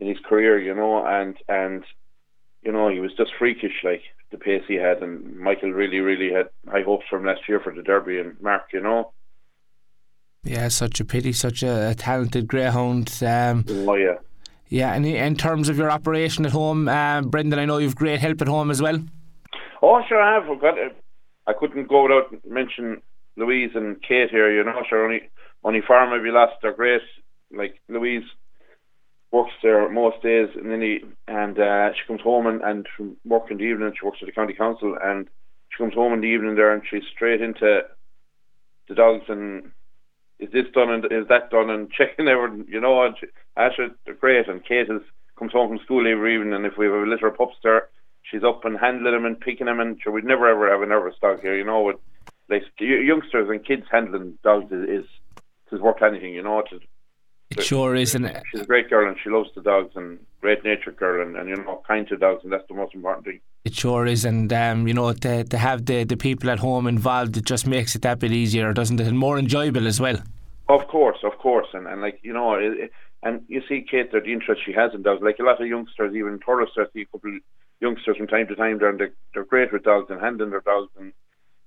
in 0.01 0.08
his 0.08 0.20
career 0.27 0.60
you 0.60 0.75
know 0.75 1.05
and 1.05 1.38
and 1.48 1.86
you 2.62 2.72
know 2.72 2.89
he 2.89 3.00
was 3.00 3.13
just 3.13 3.31
freakish 3.39 3.84
like 3.84 4.01
the 4.31 4.38
pace 4.38 4.63
he 4.67 4.75
had 4.75 5.01
and 5.01 5.38
Michael 5.38 5.72
really 5.72 6.00
really 6.00 6.34
had 6.34 6.50
high 6.70 6.84
hopes 6.84 7.05
from 7.10 7.25
last 7.25 7.48
year 7.48 7.62
for 7.62 7.74
the 7.74 7.81
Derby 7.81 8.20
and 8.20 8.39
Mark 8.41 8.63
you 8.74 8.81
know 8.81 9.13
yeah 10.43 10.67
such 10.67 11.00
a 11.00 11.05
pity 11.05 11.31
such 11.31 11.63
a, 11.63 11.91
a 11.91 11.96
talented 11.96 12.48
greyhound 12.48 13.13
um, 13.24 13.63
oh 13.88 13.96
yeah 13.96 14.15
yeah, 14.72 14.93
and 14.93 15.05
in 15.05 15.36
terms 15.36 15.67
of 15.67 15.77
your 15.77 15.91
operation 15.91 16.46
at 16.46 16.53
home, 16.53 16.88
uh, 16.88 17.22
Brendan, 17.24 17.60
I 17.60 17.65
know 17.65 17.77
you've 17.77 17.98
great 17.98 18.22
help 18.22 18.41
at 18.41 18.48
home 18.48 18.72
as 18.72 18.81
well. 18.81 19.03
Oh, 19.81 20.01
sure, 20.08 20.22
I 20.22 20.34
have. 20.34 20.50
I've 20.50 20.62
got, 20.62 20.75
I 21.46 21.51
couldn't 21.51 21.89
go 21.89 22.03
without 22.03 22.34
mention 22.48 23.01
Louise 23.36 23.72
and 23.75 24.01
Kate 24.01 24.29
here. 24.29 24.50
You 24.50 24.63
know, 24.63 24.81
sure, 24.88 25.03
only 25.03 25.29
only 25.65 25.81
far 25.86 26.10
maybe 26.10 26.31
last. 26.31 26.53
They're 26.62 26.72
great. 26.72 27.01
Like 27.51 27.81
Louise 27.89 28.24
works 29.31 29.53
there 29.63 29.89
most 29.89 30.21
days, 30.21 30.50
and 30.55 30.69
then 30.69 30.81
he 30.81 31.00
and 31.27 31.57
uh, 31.59 31.89
she 31.93 32.05
comes 32.07 32.21
home 32.21 32.47
and, 32.47 32.61
and 32.61 32.88
from 32.95 33.17
work 33.25 33.50
in 33.50 33.57
the 33.57 33.63
evening. 33.63 33.93
She 33.97 34.05
works 34.05 34.19
at 34.21 34.25
the 34.25 34.33
county 34.33 34.53
council, 34.53 34.97
and 35.01 35.27
she 35.69 35.77
comes 35.81 35.93
home 35.93 36.13
in 36.13 36.21
the 36.21 36.27
evening 36.27 36.55
there, 36.55 36.73
and 36.73 36.83
she's 36.89 37.03
straight 37.13 37.41
into 37.41 37.83
the 38.91 38.95
dogs 38.95 39.25
and 39.29 39.71
is 40.39 40.51
this 40.51 40.65
done 40.73 40.89
and 40.91 41.05
is 41.05 41.27
that 41.29 41.50
done 41.50 41.69
and 41.69 41.91
checking 41.91 42.27
everything, 42.27 42.65
you 42.67 42.81
know, 42.81 43.03
and 43.05 43.15
Asha, 43.57 43.93
they're 44.05 44.15
great 44.15 44.50
and 44.50 44.65
Kate 44.65 44.89
is, 44.89 45.01
comes 45.38 45.53
home 45.53 45.69
from 45.69 45.79
school 45.85 46.05
every 46.07 46.35
evening 46.35 46.53
and 46.53 46.65
if 46.65 46.73
we 46.77 46.85
have 46.85 46.95
a 46.95 47.05
litter 47.07 47.27
of 47.27 47.38
pups 47.38 47.55
there, 47.63 47.88
she's 48.23 48.43
up 48.43 48.65
and 48.65 48.77
handling 48.77 49.13
them 49.13 49.25
and 49.25 49.39
picking 49.39 49.67
them 49.67 49.79
and 49.79 49.97
sure, 50.01 50.11
we'd 50.11 50.25
never 50.25 50.50
ever 50.50 50.69
have 50.69 50.81
a 50.81 50.85
nervous 50.85 51.15
dog 51.21 51.41
here, 51.41 51.57
you 51.57 51.63
know, 51.63 51.81
with 51.83 51.97
like 52.50 52.63
youngsters 52.79 53.50
and 53.50 53.65
kids 53.65 53.85
handling 53.89 54.38
dogs 54.43 54.71
is, 54.71 54.89
is, 54.89 55.05
is 55.71 55.79
worth 55.79 56.01
anything, 56.01 56.33
you 56.33 56.43
know, 56.43 56.59
it's, 56.59 56.83
it 57.58 57.63
sure 57.63 57.96
is, 57.96 58.15
and 58.15 58.41
she's 58.51 58.62
a 58.62 58.65
great 58.65 58.89
girl 58.89 59.08
and 59.08 59.17
she 59.24 59.29
loves 59.29 59.50
the 59.55 59.62
dogs 59.62 59.91
and 59.96 60.20
great 60.39 60.63
natured 60.63 60.98
girl 60.98 61.22
and, 61.22 61.36
and 61.36 61.50
you 61.50 61.55
know 61.55 61.81
kind 61.88 62.08
to 62.08 62.17
dogs 62.17 62.43
and 62.43 62.51
that's 62.51 62.67
the 62.67 62.74
most 62.74 62.96
important 62.96 63.25
thing. 63.25 63.39
It 63.63 63.75
sure 63.75 64.05
is, 64.05 64.25
and 64.25 64.51
um, 64.53 64.88
you 64.88 64.93
know 64.93 65.13
to, 65.13 65.43
to 65.43 65.58
have 65.58 65.86
the, 65.86 66.03
the 66.03 66.17
people 66.17 66.50
at 66.50 66.60
home 66.60 66.88
involved, 66.88 67.38
it 67.38 67.46
just 67.46 67.67
makes 67.67 67.96
it 67.96 68.01
that 68.03 68.20
bit 68.20 68.31
easier, 68.31 68.74
doesn't 68.74 69.00
it, 69.00 69.08
and 69.08 69.17
more 69.17 69.38
enjoyable 69.38 69.88
as 69.88 70.00
well. 70.00 70.17
Of 70.70 70.88
course, 70.88 71.20
of 71.24 71.38
course, 71.38 71.67
and 71.74 71.88
and 71.88 72.01
like 72.01 72.20
you 72.24 72.34
know, 72.34 72.55
it, 72.55 72.91
and 73.24 73.41
you 73.48 73.62
see 73.67 73.86
Kate, 73.89 74.12
the 74.12 74.24
interest 74.24 74.62
she 74.65 74.74
has 74.74 74.93
in 74.93 75.03
dogs. 75.03 75.22
Like 75.22 75.38
a 75.39 75.43
lot 75.43 75.62
of 75.62 75.67
youngsters, 75.67 76.15
even 76.15 76.39
tourists, 76.43 76.75
I 76.77 76.86
see 76.93 77.01
a 77.01 77.05
couple 77.05 77.36
of 77.36 77.41
youngsters 77.79 78.17
from 78.17 78.27
time 78.27 78.48
to 78.48 78.55
time. 78.55 78.79
They're 78.79 78.98
they're, 78.98 79.13
they're 79.34 79.46
great 79.46 79.72
with 79.72 79.84
dogs 79.84 80.10
and 80.10 80.20
handling 80.20 80.50
their 80.50 80.62
dogs, 80.62 80.91
and 80.98 81.13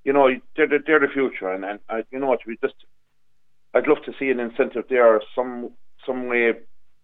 you 0.05 0.13
know 0.13 0.29
they're 0.57 0.67
they're, 0.67 0.83
they're 0.85 1.01
the 1.01 1.09
future. 1.13 1.53
And 1.53 1.65
and 1.65 1.79
I, 1.89 2.05
you 2.11 2.19
know 2.19 2.27
what, 2.27 2.41
we 2.47 2.57
just 2.63 2.75
I'd 3.75 3.89
love 3.89 4.03
to 4.07 4.13
see 4.19 4.31
an 4.31 4.41
incentive 4.41 4.85
there, 4.89 5.21
some 5.35 5.71
some 6.07 6.29
way 6.29 6.53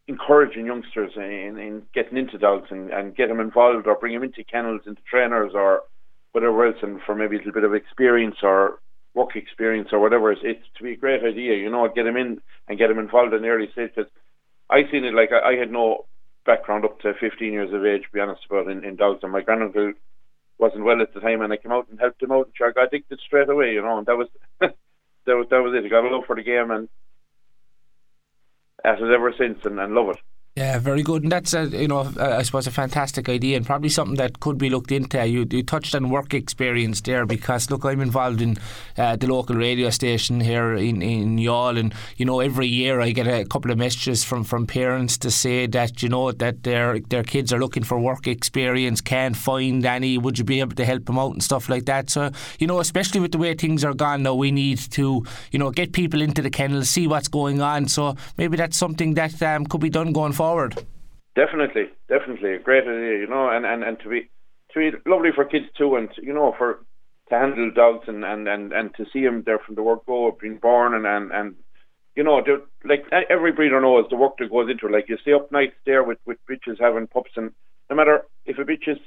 encouraging 0.06 0.66
youngsters 0.66 1.12
in, 1.16 1.58
in 1.58 1.82
getting 1.94 2.18
into 2.18 2.38
dogs 2.38 2.68
and, 2.70 2.90
and 2.90 3.16
get 3.16 3.28
them 3.28 3.40
involved 3.40 3.86
or 3.86 3.94
bring 3.94 4.14
them 4.14 4.24
into 4.24 4.44
kennels, 4.44 4.82
into 4.86 5.00
trainers 5.08 5.52
or 5.54 5.82
whatever 6.32 6.66
else, 6.66 6.76
and 6.82 7.00
for 7.06 7.14
maybe 7.14 7.36
a 7.36 7.38
little 7.38 7.52
bit 7.52 7.64
of 7.64 7.74
experience 7.74 8.36
or 8.42 8.80
work 9.14 9.36
experience 9.36 9.88
or 9.92 10.00
whatever. 10.00 10.32
It's, 10.32 10.42
it's 10.44 10.66
to 10.78 10.84
be 10.84 10.92
a 10.92 10.96
great 10.96 11.24
idea, 11.24 11.56
you 11.56 11.70
know, 11.70 11.88
get 11.94 12.04
them 12.04 12.16
in 12.16 12.40
and 12.68 12.78
get 12.78 12.88
them 12.88 12.98
involved 12.98 13.34
in 13.34 13.42
the 13.42 13.48
early 13.48 13.70
stage. 13.72 13.90
Because 13.94 14.10
I 14.68 14.82
seen 14.90 15.04
it 15.04 15.14
like 15.14 15.30
I, 15.32 15.50
I, 15.50 15.56
had 15.56 15.70
no 15.70 16.06
background 16.44 16.84
up 16.84 17.00
to 17.00 17.12
15 17.18 17.52
years 17.52 17.72
of 17.72 17.84
age, 17.84 18.02
to 18.02 18.12
be 18.12 18.20
honest 18.20 18.42
about 18.48 18.70
in, 18.70 18.84
in 18.84 18.96
dogs, 18.96 19.20
and 19.22 19.32
my 19.32 19.42
granduncle 19.42 19.92
wasn't 20.58 20.84
well 20.84 21.00
at 21.00 21.14
the 21.14 21.20
time, 21.20 21.40
and 21.40 21.52
I 21.52 21.56
came 21.56 21.72
out 21.72 21.88
and 21.90 21.98
helped 21.98 22.22
him 22.22 22.32
out, 22.32 22.50
and 22.58 22.68
I 22.68 22.72
got 22.72 22.86
addicted 22.86 23.20
straight 23.26 23.48
away, 23.48 23.72
you 23.72 23.82
know, 23.82 23.98
and 23.98 24.06
that 24.06 24.16
was 24.16 24.28
that 25.26 25.36
was 25.36 25.46
that 25.50 25.60
was 25.62 25.74
it. 25.74 25.86
I 25.86 25.88
got 25.88 26.04
a 26.04 26.08
love 26.14 26.24
for 26.26 26.36
the 26.36 26.42
game, 26.42 26.70
and 26.70 26.88
it 29.00 29.12
ever 29.14 29.32
since, 29.38 29.58
and, 29.64 29.78
and 29.78 29.94
love 29.94 30.10
it. 30.10 30.16
Yeah, 30.56 30.80
very 30.80 31.04
good, 31.04 31.22
and 31.22 31.30
that's 31.30 31.54
a, 31.54 31.66
you 31.68 31.86
know 31.86 32.12
I 32.18 32.42
suppose 32.42 32.66
a 32.66 32.72
fantastic 32.72 33.28
idea 33.28 33.56
and 33.56 33.64
probably 33.64 33.88
something 33.88 34.16
that 34.16 34.40
could 34.40 34.58
be 34.58 34.68
looked 34.68 34.90
into. 34.90 35.24
You, 35.24 35.46
you 35.48 35.62
touched 35.62 35.94
on 35.94 36.10
work 36.10 36.34
experience 36.34 37.00
there 37.00 37.24
because 37.24 37.70
look, 37.70 37.84
I'm 37.84 38.00
involved 38.00 38.42
in 38.42 38.58
uh, 38.98 39.14
the 39.14 39.28
local 39.28 39.54
radio 39.54 39.90
station 39.90 40.40
here 40.40 40.74
in 40.74 41.02
in 41.02 41.36
Youghal, 41.38 41.78
and 41.78 41.94
you 42.16 42.26
know 42.26 42.40
every 42.40 42.66
year 42.66 43.00
I 43.00 43.12
get 43.12 43.28
a 43.28 43.44
couple 43.44 43.70
of 43.70 43.78
messages 43.78 44.24
from, 44.24 44.42
from 44.42 44.66
parents 44.66 45.16
to 45.18 45.30
say 45.30 45.66
that 45.68 46.02
you 46.02 46.08
know 46.08 46.32
that 46.32 46.64
their 46.64 46.98
their 46.98 47.22
kids 47.22 47.52
are 47.52 47.60
looking 47.60 47.84
for 47.84 48.00
work 48.00 48.26
experience, 48.26 49.00
can't 49.00 49.36
find 49.36 49.86
any. 49.86 50.18
Would 50.18 50.36
you 50.36 50.44
be 50.44 50.58
able 50.58 50.74
to 50.74 50.84
help 50.84 51.06
them 51.06 51.18
out 51.18 51.32
and 51.32 51.42
stuff 51.44 51.68
like 51.68 51.86
that? 51.86 52.10
So 52.10 52.32
you 52.58 52.66
know, 52.66 52.80
especially 52.80 53.20
with 53.20 53.30
the 53.32 53.38
way 53.38 53.54
things 53.54 53.84
are 53.84 53.94
gone 53.94 54.24
now, 54.24 54.34
we 54.34 54.50
need 54.50 54.78
to 54.90 55.24
you 55.52 55.58
know 55.60 55.70
get 55.70 55.92
people 55.92 56.20
into 56.20 56.42
the 56.42 56.50
kennel, 56.50 56.82
see 56.82 57.06
what's 57.06 57.28
going 57.28 57.62
on. 57.62 57.86
So 57.86 58.16
maybe 58.36 58.56
that's 58.56 58.76
something 58.76 59.14
that 59.14 59.40
um, 59.42 59.64
could 59.64 59.80
be 59.80 59.90
done 59.90 60.12
going 60.12 60.32
forward. 60.32 60.49
Definitely, 61.36 61.84
definitely 62.08 62.54
a 62.54 62.58
great 62.58 62.82
idea, 62.82 63.18
you 63.18 63.26
know, 63.28 63.48
and, 63.50 63.64
and, 63.64 63.84
and 63.84 63.98
to 64.00 64.08
be 64.08 64.30
to 64.72 64.78
be 64.78 65.10
lovely 65.10 65.30
for 65.34 65.44
kids 65.44 65.66
too, 65.76 65.96
and 65.96 66.08
you 66.22 66.32
know 66.32 66.54
for 66.58 66.80
to 67.28 67.34
handle 67.34 67.70
dogs 67.70 68.04
and, 68.08 68.24
and, 68.24 68.48
and, 68.48 68.72
and 68.72 68.94
to 68.96 69.04
see 69.12 69.22
them 69.22 69.44
there 69.46 69.60
from 69.64 69.76
the 69.76 69.82
word 69.82 70.00
go, 70.06 70.26
oh, 70.26 70.38
being 70.40 70.58
born 70.58 70.94
and 70.94 71.06
and, 71.06 71.30
and 71.32 71.54
you 72.16 72.24
know, 72.24 72.42
like 72.84 73.04
every 73.30 73.52
breeder 73.52 73.80
knows 73.80 74.04
the 74.10 74.16
work 74.16 74.34
that 74.38 74.50
goes 74.50 74.68
into 74.68 74.86
it. 74.86 74.92
Like 74.92 75.08
you 75.08 75.16
stay 75.22 75.32
up 75.32 75.50
nights 75.52 75.76
there 75.86 76.02
with 76.02 76.18
with 76.26 76.38
bitches 76.50 76.80
having 76.80 77.06
pups, 77.06 77.30
and 77.36 77.52
no 77.88 77.96
matter 77.96 78.22
if 78.46 78.58
a 78.58 78.62
bitch 78.62 78.88
is 78.88 78.98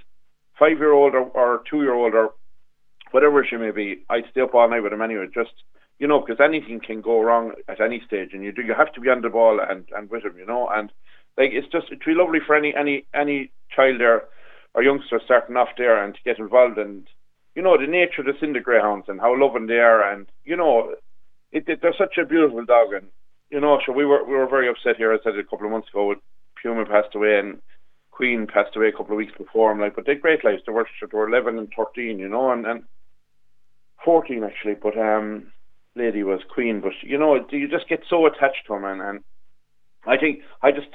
five 0.58 0.78
year 0.78 0.94
old 0.94 1.14
or, 1.14 1.24
or 1.30 1.64
two 1.70 1.82
year 1.82 1.94
old 1.94 2.14
or 2.14 2.32
whatever 3.12 3.46
she 3.48 3.58
may 3.58 3.72
be, 3.72 4.04
I 4.10 4.22
stay 4.32 4.42
up 4.42 4.56
all 4.56 4.70
night 4.70 4.82
with 4.82 4.92
them 4.92 5.02
anyway. 5.02 5.28
Just 5.34 5.52
you 6.00 6.08
know, 6.08 6.20
because 6.20 6.40
anything 6.44 6.80
can 6.80 7.02
go 7.02 7.22
wrong 7.22 7.52
at 7.68 7.82
any 7.82 8.02
stage, 8.08 8.30
and 8.34 8.44
you 8.44 8.52
do 8.52 8.62
you 8.62 8.74
have 8.74 8.94
to 8.94 9.02
be 9.02 9.10
on 9.10 9.22
the 9.22 9.30
ball 9.30 9.60
and 9.60 9.86
and 9.96 10.10
with 10.10 10.24
them, 10.24 10.38
you 10.38 10.46
know, 10.46 10.70
and 10.72 10.92
like 11.38 11.52
it's 11.52 11.72
just 11.72 11.88
it'd 11.88 12.06
be 12.06 12.14
lovely 12.14 12.40
for 12.46 12.56
any 12.56 12.74
any 12.76 13.06
any 13.14 13.52
child 13.76 14.00
there 14.00 14.24
or 14.74 14.84
youngster 14.84 15.20
starting 15.24 15.58
off 15.58 15.70
there 15.78 16.04
and 16.04 16.14
to 16.16 16.20
get 16.26 16.40
involved 16.40 16.78
and 16.78 17.08
you 17.56 17.62
know 17.62 17.78
the 17.78 17.88
nature 17.88 18.24
in 18.42 18.54
the 18.54 18.60
greyhounds 18.60 19.06
and 19.08 19.20
how 19.20 19.40
loving 19.40 19.68
they 19.68 19.80
are 19.80 20.12
and 20.12 20.28
you 20.44 20.56
know 20.56 20.96
it, 21.52 21.64
it, 21.68 21.80
they're 21.82 21.94
such 21.98 22.18
a 22.18 22.26
beautiful 22.26 22.66
dog 22.66 22.94
and 22.94 23.08
you 23.50 23.60
know 23.60 23.80
so 23.86 23.92
we 23.92 24.06
were 24.06 24.24
we 24.26 24.34
were 24.34 24.48
very 24.48 24.70
upset 24.70 24.98
here 24.98 25.14
I 25.14 25.18
said 25.24 25.38
a 25.38 25.44
couple 25.44 25.66
of 25.66 25.72
months 25.72 25.90
ago 25.90 26.08
with 26.08 26.20
Puma 26.62 26.86
passed 26.86 27.16
away 27.16 27.40
and 27.40 27.60
Queen 28.12 28.48
passed 28.48 28.76
away 28.76 28.90
a 28.90 28.92
couple 28.92 29.14
of 29.14 29.18
weeks 29.18 29.34
before. 29.38 29.72
I'm 29.72 29.80
like 29.80 29.96
but 29.96 30.06
they 30.06 30.16
great 30.16 30.44
lives. 30.44 30.62
They 30.66 30.74
were 30.74 30.88
they 31.02 31.18
were 31.18 31.30
11 31.30 31.58
and 31.58 31.72
13 31.76 32.20
you 32.20 32.30
know 32.30 32.52
and 32.52 32.66
and 32.66 32.84
14 34.06 34.44
actually 34.44 34.76
but 34.82 34.98
um 34.98 35.52
lady 35.96 36.24
was 36.24 36.42
Queen 36.54 36.82
but 36.82 36.94
you 37.02 37.18
know 37.18 37.40
you 37.52 37.68
just 37.68 37.90
get 37.90 38.02
so 38.10 38.26
attached 38.26 38.66
to 38.68 38.74
them 38.74 38.86
and 38.86 39.02
and 39.02 39.20
I 40.06 40.18
think 40.18 40.40
I 40.62 40.72
just 40.72 40.90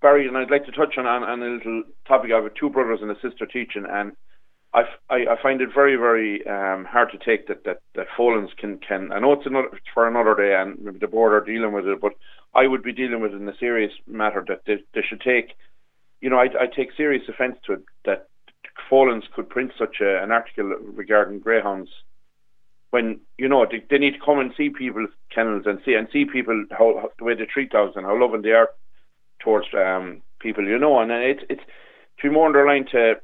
Barry, 0.00 0.26
and 0.26 0.36
I'd 0.36 0.50
like 0.50 0.64
to 0.66 0.72
touch 0.72 0.94
on, 0.96 1.06
on, 1.06 1.22
on 1.22 1.42
a 1.42 1.56
little 1.56 1.82
topic. 2.08 2.30
I 2.32 2.40
have 2.40 2.54
two 2.54 2.70
brothers 2.70 3.00
and 3.02 3.10
a 3.10 3.20
sister 3.20 3.46
teaching, 3.46 3.84
and 3.88 4.12
I, 4.72 4.82
I, 5.10 5.16
I 5.32 5.42
find 5.42 5.60
it 5.60 5.70
very, 5.74 5.96
very 5.96 6.46
um, 6.46 6.84
hard 6.84 7.10
to 7.12 7.18
take 7.18 7.48
that, 7.48 7.64
that, 7.64 7.80
that 7.96 8.06
Folens 8.16 8.56
can, 8.56 8.78
can. 8.78 9.12
I 9.12 9.18
know 9.18 9.32
it's, 9.32 9.46
another, 9.46 9.68
it's 9.72 9.86
for 9.92 10.08
another 10.08 10.34
day, 10.34 10.54
and 10.54 10.80
maybe 10.80 10.98
the 10.98 11.06
board 11.06 11.32
are 11.32 11.44
dealing 11.44 11.72
with 11.72 11.86
it, 11.86 12.00
but 12.00 12.12
I 12.54 12.66
would 12.66 12.82
be 12.82 12.92
dealing 12.92 13.20
with 13.20 13.32
it 13.32 13.40
in 13.40 13.48
a 13.48 13.56
serious 13.58 13.92
matter 14.06 14.44
that 14.48 14.62
they, 14.66 14.76
they 14.94 15.02
should 15.06 15.20
take. 15.20 15.56
You 16.20 16.30
know, 16.30 16.38
I, 16.38 16.46
I 16.58 16.66
take 16.66 16.92
serious 16.96 17.22
offence 17.28 17.56
to 17.66 17.74
it 17.74 17.82
that 18.06 18.28
Folens 18.90 19.30
could 19.34 19.50
print 19.50 19.72
such 19.78 19.96
a, 20.00 20.22
an 20.22 20.30
article 20.30 20.64
regarding 20.94 21.40
greyhounds 21.40 21.90
when 22.90 23.20
you 23.38 23.48
know 23.48 23.64
they, 23.70 23.84
they 23.88 23.98
need 23.98 24.14
to 24.14 24.24
come 24.24 24.40
and 24.40 24.52
see 24.56 24.68
people's 24.68 25.10
kennels 25.32 25.62
and 25.64 25.78
see 25.84 25.94
and 25.94 26.08
see 26.12 26.24
people 26.24 26.64
how, 26.70 26.98
how 27.00 27.10
the 27.18 27.24
way 27.24 27.34
they 27.34 27.44
treat 27.44 27.70
dogs 27.70 27.92
and 27.94 28.04
how 28.04 28.20
loving 28.20 28.42
they 28.42 28.50
are 28.50 28.68
towards 29.40 29.66
um, 29.74 30.22
people, 30.40 30.64
you 30.66 30.78
know, 30.78 30.98
and 31.00 31.10
it's 31.10 31.42
it's 31.48 31.62
to 32.20 32.28
be 32.28 32.34
more 32.34 32.46
underlined 32.46 32.88
to 32.92 33.14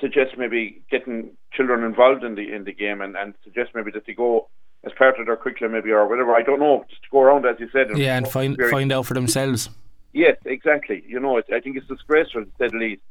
suggest 0.00 0.36
maybe 0.36 0.82
getting 0.90 1.30
children 1.52 1.84
involved 1.84 2.24
in 2.24 2.34
the 2.34 2.52
in 2.52 2.64
the 2.64 2.72
game 2.72 3.00
and, 3.00 3.16
and 3.16 3.34
suggest 3.44 3.70
maybe 3.74 3.90
that 3.92 4.06
they 4.06 4.14
go 4.14 4.48
as 4.84 4.92
part 4.98 5.18
of 5.18 5.26
their 5.26 5.36
curriculum 5.36 5.72
maybe 5.72 5.90
or 5.90 6.08
whatever. 6.08 6.34
I 6.34 6.42
don't 6.42 6.60
know, 6.60 6.84
just 6.88 7.02
to 7.02 7.08
go 7.10 7.20
around 7.20 7.46
as 7.46 7.56
you 7.60 7.68
said. 7.72 7.88
And 7.90 7.98
yeah, 7.98 8.16
and 8.16 8.28
find 8.28 8.56
find 8.70 8.92
out 8.92 9.06
for 9.06 9.14
themselves. 9.14 9.70
Yes, 10.12 10.36
exactly. 10.44 11.02
You 11.06 11.20
know, 11.20 11.38
I 11.38 11.60
think 11.60 11.76
it's 11.76 11.86
disgraceful 11.86 12.44
to 12.44 12.50
say 12.58 12.68
the 12.68 12.76
least 12.76 13.02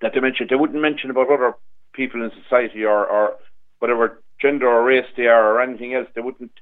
that 0.00 0.12
they 0.14 0.20
mention. 0.20 0.46
They 0.48 0.56
wouldn't 0.56 0.80
mention 0.80 1.10
about 1.10 1.30
other 1.30 1.54
people 1.92 2.22
in 2.22 2.30
society 2.42 2.84
or, 2.84 3.04
or 3.04 3.34
whatever 3.80 4.22
gender 4.40 4.68
or 4.68 4.84
race 4.84 5.06
they 5.16 5.26
are 5.26 5.52
or 5.52 5.60
anything 5.60 5.94
else. 5.94 6.06
They 6.14 6.20
wouldn't 6.20 6.52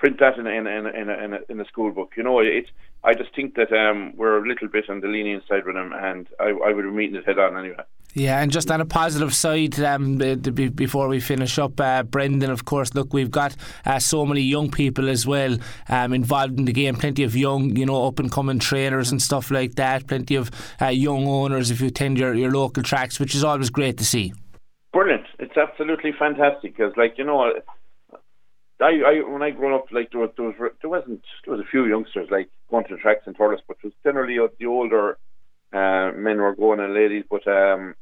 print 0.00 0.18
that 0.18 0.38
in 0.38 0.46
a, 0.46 0.50
in 0.50 0.66
a, 0.66 0.70
in 0.70 0.86
a, 0.86 1.24
in 1.24 1.32
a, 1.34 1.38
in 1.50 1.60
a 1.60 1.64
school 1.66 1.92
book. 1.92 2.12
You 2.16 2.24
know, 2.24 2.40
it's. 2.40 2.70
I 3.02 3.14
just 3.14 3.34
think 3.34 3.54
that 3.54 3.72
um, 3.72 4.12
we're 4.16 4.44
a 4.44 4.46
little 4.46 4.68
bit 4.68 4.90
on 4.90 5.00
the 5.00 5.08
lenient 5.08 5.44
side 5.48 5.64
with 5.64 5.74
them, 5.74 5.92
and 5.94 6.26
I, 6.38 6.48
I 6.48 6.72
would 6.72 6.82
be 6.82 6.90
meeting 6.90 7.16
it 7.16 7.24
head 7.24 7.38
on 7.38 7.56
anyway. 7.56 7.82
Yeah, 8.12 8.42
and 8.42 8.50
just 8.50 8.70
on 8.70 8.80
a 8.80 8.84
positive 8.84 9.32
side, 9.32 9.78
um, 9.80 10.18
before 10.18 11.08
we 11.08 11.20
finish 11.20 11.58
up, 11.58 11.80
uh, 11.80 12.02
Brendan, 12.02 12.50
of 12.50 12.64
course, 12.64 12.92
look, 12.94 13.14
we've 13.14 13.30
got 13.30 13.56
uh, 13.86 14.00
so 14.00 14.26
many 14.26 14.42
young 14.42 14.70
people 14.70 15.08
as 15.08 15.26
well 15.26 15.56
um, 15.88 16.12
involved 16.12 16.58
in 16.58 16.66
the 16.66 16.72
game. 16.72 16.96
Plenty 16.96 17.22
of 17.22 17.36
young, 17.36 17.76
you 17.76 17.86
know, 17.86 18.06
up 18.06 18.18
and 18.18 18.30
coming 18.30 18.58
trainers 18.58 19.12
and 19.12 19.22
stuff 19.22 19.50
like 19.50 19.76
that. 19.76 20.06
Plenty 20.06 20.34
of 20.34 20.50
uh, 20.82 20.88
young 20.88 21.26
owners 21.26 21.70
if 21.70 21.80
you 21.80 21.86
attend 21.86 22.18
your, 22.18 22.34
your 22.34 22.50
local 22.50 22.82
tracks, 22.82 23.20
which 23.20 23.34
is 23.34 23.44
always 23.44 23.70
great 23.70 23.96
to 23.98 24.04
see. 24.04 24.34
Brilliant! 24.92 25.24
It's 25.38 25.56
absolutely 25.56 26.12
fantastic 26.18 26.76
because, 26.76 26.92
like 26.96 27.16
you 27.16 27.24
know, 27.24 27.52
I, 28.80 29.00
I 29.06 29.28
when 29.28 29.42
I 29.42 29.50
grew 29.50 29.74
up, 29.74 29.86
like 29.92 30.10
there 30.10 30.20
was, 30.20 30.30
there 30.36 30.46
was 30.46 30.72
there 30.80 30.90
wasn't 30.90 31.22
there 31.44 31.54
was 31.54 31.64
a 31.64 31.70
few 31.70 31.86
youngsters 31.86 32.28
like 32.30 32.48
going 32.70 32.84
to 32.86 32.96
the 32.96 33.00
tracks 33.00 33.26
in 33.26 33.34
Thurles, 33.34 33.60
but 33.66 33.76
it 33.82 33.86
was 33.86 33.92
generally 34.04 34.38
the 34.58 34.66
older 34.66 35.18
uh, 35.72 36.12
men 36.16 36.38
were 36.38 36.54
going 36.54 36.80
and 36.80 36.94
ladies. 36.94 37.24
But 37.30 37.46
um, 37.46 37.94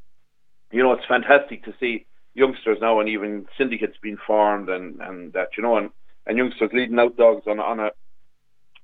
you 0.71 0.83
know, 0.83 0.93
it's 0.93 1.07
fantastic 1.07 1.65
to 1.65 1.75
see 1.81 2.07
youngsters 2.35 2.79
now 2.81 3.01
and 3.01 3.09
even 3.09 3.47
syndicates 3.57 3.97
being 4.01 4.19
formed 4.27 4.69
and 4.69 5.01
and 5.01 5.33
that 5.33 5.49
you 5.57 5.63
know 5.63 5.77
and 5.77 5.91
and 6.27 6.39
youngsters 6.39 6.71
leading 6.73 6.99
out 6.99 7.17
dogs 7.17 7.47
on 7.47 7.59
on 7.59 7.81
a 7.81 7.91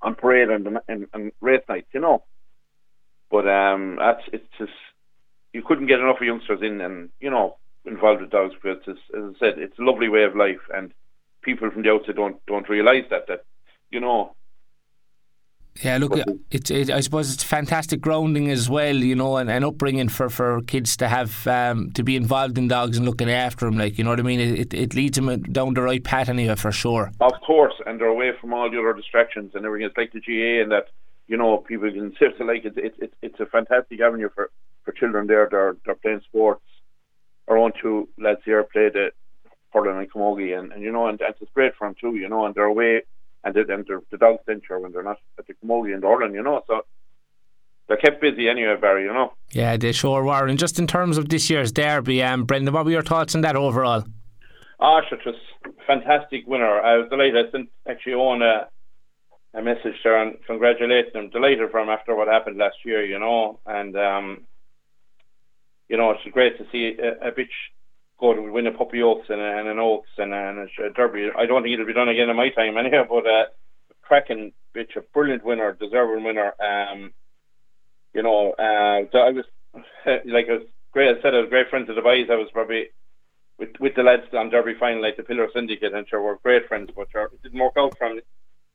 on 0.02 0.14
parade 0.14 0.50
and 0.50 0.78
and, 0.88 1.07
and 1.12 1.33
race 1.40 1.62
nights, 1.68 1.88
you 1.92 2.00
know. 2.00 2.24
But 3.30 3.48
um, 3.48 3.96
that's 3.98 4.22
it's 4.33 4.48
just 4.59 4.72
you 5.52 5.62
couldn't 5.62 5.87
get 5.87 6.00
enough 6.00 6.20
of 6.20 6.26
youngsters 6.26 6.61
in 6.62 6.80
and 6.80 7.11
you 7.20 7.30
know 7.30 7.57
involved 7.87 8.22
with 8.22 8.30
dogs 8.30 8.54
because 8.54 8.78
it's, 8.87 8.98
as 9.16 9.35
I 9.37 9.38
said, 9.38 9.59
it's 9.59 9.78
a 9.78 9.83
lovely 9.83 10.09
way 10.09 10.24
of 10.24 10.35
life 10.35 10.61
and 10.74 10.92
people 11.44 11.70
from 11.70 11.83
the 11.83 11.90
outside 11.90 12.16
don't 12.16 12.44
don't 12.46 12.68
realise 12.68 13.04
that 13.11 13.26
that 13.28 13.44
you 13.90 14.00
know. 14.00 14.35
Yeah, 15.83 15.98
look, 15.98 16.16
it's 16.52 16.70
it, 16.70 16.88
I 16.88 17.00
suppose 17.00 17.35
it's 17.35 17.42
fantastic 17.42 18.00
grounding 18.00 18.48
as 18.48 18.70
well, 18.70 18.94
you 18.94 19.16
know, 19.16 19.38
and, 19.38 19.50
and 19.50 19.64
upbringing 19.64 20.09
for, 20.09 20.30
for 20.30 20.61
kids 20.62 20.96
to 20.98 21.09
have 21.09 21.44
um, 21.48 21.90
to 21.92 22.04
be 22.04 22.14
involved 22.14 22.59
in 22.59 22.68
dogs 22.68 22.96
and 22.96 23.04
looking 23.04 23.28
after 23.28 23.66
them, 23.66 23.76
like 23.76 23.98
you 23.98 24.04
know 24.04 24.11
what 24.11 24.20
I 24.20 24.22
mean. 24.22 24.38
It, 24.38 24.72
it 24.72 24.94
leads 24.94 25.16
them 25.16 25.42
down 25.42 25.74
the 25.74 25.83
right 25.83 26.02
path 26.02 26.28
anyway, 26.28 26.54
for 26.54 26.70
sure. 26.70 27.11
Of 27.20 27.33
course, 27.44 27.74
and 27.87 28.00
they're 28.00 28.07
away 28.07 28.30
from 28.40 28.54
all 28.54 28.70
the 28.70 28.78
other 28.78 28.92
distractions 28.92 29.52
and 29.54 29.66
everything. 29.66 29.88
It's 29.88 29.96
like 29.96 30.12
the 30.12 30.20
GA 30.20 30.61
and 30.61 30.70
that, 30.70 30.90
you 31.26 31.37
know, 31.37 31.59
people 31.59 31.90
can 31.90 32.14
sit 32.20 32.38
to 32.38 32.44
like 32.44 32.64
it's 32.64 32.76
it, 32.76 32.94
it, 32.98 33.14
it's 33.20 33.40
a 33.40 33.46
fantastic 33.46 34.00
avenue 34.00 34.28
for, 34.33 34.50
for 34.85 34.92
children. 34.92 35.26
There, 35.26 35.48
they're 35.50 35.76
they're 35.85 35.96
playing 35.96 36.20
sports. 36.24 36.62
Our 37.48 37.59
own 37.59 37.72
two 37.83 38.09
lads 38.16 38.40
here 38.44 38.62
play 38.62 38.90
the 38.90 39.11
hurling 39.74 39.98
and 39.98 40.10
camogie, 40.10 40.58
and, 40.58 40.72
and 40.72 40.82
you 40.82 40.92
know, 40.92 41.06
and, 41.08 41.20
and 41.20 41.34
it's 41.40 41.50
great 41.52 41.74
for 41.76 41.87
them 41.87 41.96
too, 42.00 42.16
you 42.16 42.28
know, 42.28 42.46
and 42.46 42.54
they're 42.54 42.64
away, 42.64 43.02
and, 43.42 43.54
they, 43.54 43.60
and 43.60 43.84
they're, 43.87 44.00
the 44.10 44.16
dogs 44.16 44.40
censure 44.46 44.78
when 44.78 44.92
they're 44.92 45.02
not 45.02 45.18
at 45.38 45.46
the 45.46 45.54
camogie 45.54 45.92
and 45.94 46.02
hurling, 46.02 46.34
you 46.34 46.42
know, 46.42 46.62
so 46.66 46.82
they're 47.87 47.96
kept 47.96 48.20
busy 48.20 48.48
anyway, 48.48 48.76
Barry, 48.80 49.04
you 49.04 49.12
know. 49.12 49.34
Yeah, 49.52 49.76
they 49.76 49.92
sure 49.92 50.24
were. 50.24 50.46
And 50.46 50.58
just 50.58 50.78
in 50.78 50.87
terms 50.87 51.18
of 51.18 51.28
this 51.28 51.50
year's 51.50 51.72
derby, 51.72 52.22
um, 52.22 52.44
Brendan, 52.44 52.72
what 52.72 52.84
were 52.84 52.90
your 52.90 53.02
thoughts 53.02 53.34
on 53.34 53.42
that 53.42 53.56
overall? 53.56 54.04
Ah, 54.80 55.00
oh, 55.00 55.14
it 55.14 55.20
was 55.26 55.34
fantastic 55.87 56.46
winner. 56.46 56.80
I 56.80 56.96
was 56.96 57.08
delighted. 57.10 57.46
I 57.46 57.50
sent 57.50 57.68
actually 57.88 58.14
on 58.14 58.42
a, 58.42 58.68
a 59.58 59.62
message 59.62 59.94
there 60.02 60.20
and 60.20 60.37
congratulating 60.46 61.12
him. 61.14 61.30
Delighted 61.30 61.70
for 61.70 61.80
him 61.80 61.88
after 61.88 62.14
what 62.14 62.28
happened 62.28 62.56
last 62.56 62.76
year, 62.84 63.04
you 63.04 63.18
know, 63.18 63.60
and 63.66 63.96
um, 63.96 64.46
you 65.88 65.96
know 65.96 66.10
it's 66.10 66.20
great 66.32 66.58
to 66.58 66.64
see 66.72 66.96
a, 66.98 67.28
a 67.28 67.32
bitch 67.32 67.54
go 68.18 68.35
to 68.35 68.40
win 68.40 68.66
a 68.66 68.72
Puppy 68.72 69.03
Oaks 69.03 69.27
and, 69.29 69.40
and 69.40 69.68
an 69.68 69.79
Oaks 69.79 70.11
and, 70.18 70.33
and 70.33 70.59
a 70.59 70.90
Derby. 70.90 71.29
I 71.37 71.46
don't 71.46 71.62
think 71.62 71.74
it'll 71.74 71.87
be 71.87 71.92
done 71.92 72.09
again 72.09 72.31
in 72.31 72.37
my 72.37 72.50
time 72.50 72.77
anyhow, 72.77 73.05
but 73.09 73.27
uh, 73.27 73.44
cracking 74.03 74.53
bitch, 74.74 74.96
a 74.96 75.00
brilliant 75.12 75.44
winner, 75.44 75.72
deserving 75.72 76.24
winner. 76.24 76.53
Um, 76.61 77.12
you 78.12 78.22
know, 78.22 78.53
uh, 78.53 79.07
so 79.12 79.18
I 79.18 79.31
was 79.31 79.44
like 80.27 80.48
I 80.48 80.53
was 80.53 80.66
great. 80.92 81.16
I 81.16 81.20
said 81.22 81.35
I 81.35 81.40
was 81.40 81.50
great 81.50 81.68
friends 81.70 81.88
of 81.88 81.96
the 81.96 82.03
boys. 82.03 82.29
I 82.31 82.37
was 82.37 82.48
probably 82.53 82.88
with 83.59 83.70
with 83.81 83.94
the 83.94 84.03
lads 84.03 84.33
on 84.33 84.50
Derby 84.50 84.74
final, 84.79 85.03
like 85.03 85.16
the 85.16 85.22
Pillar 85.22 85.48
Syndicate, 85.53 85.94
and 85.94 86.09
sure 86.09 86.22
we're 86.22 86.37
great 86.37 86.68
friends. 86.68 86.90
But 86.94 87.09
sure, 87.11 87.24
it 87.24 87.42
didn't 87.42 87.61
work 87.61 87.74
out 87.77 87.96
from 87.98 88.20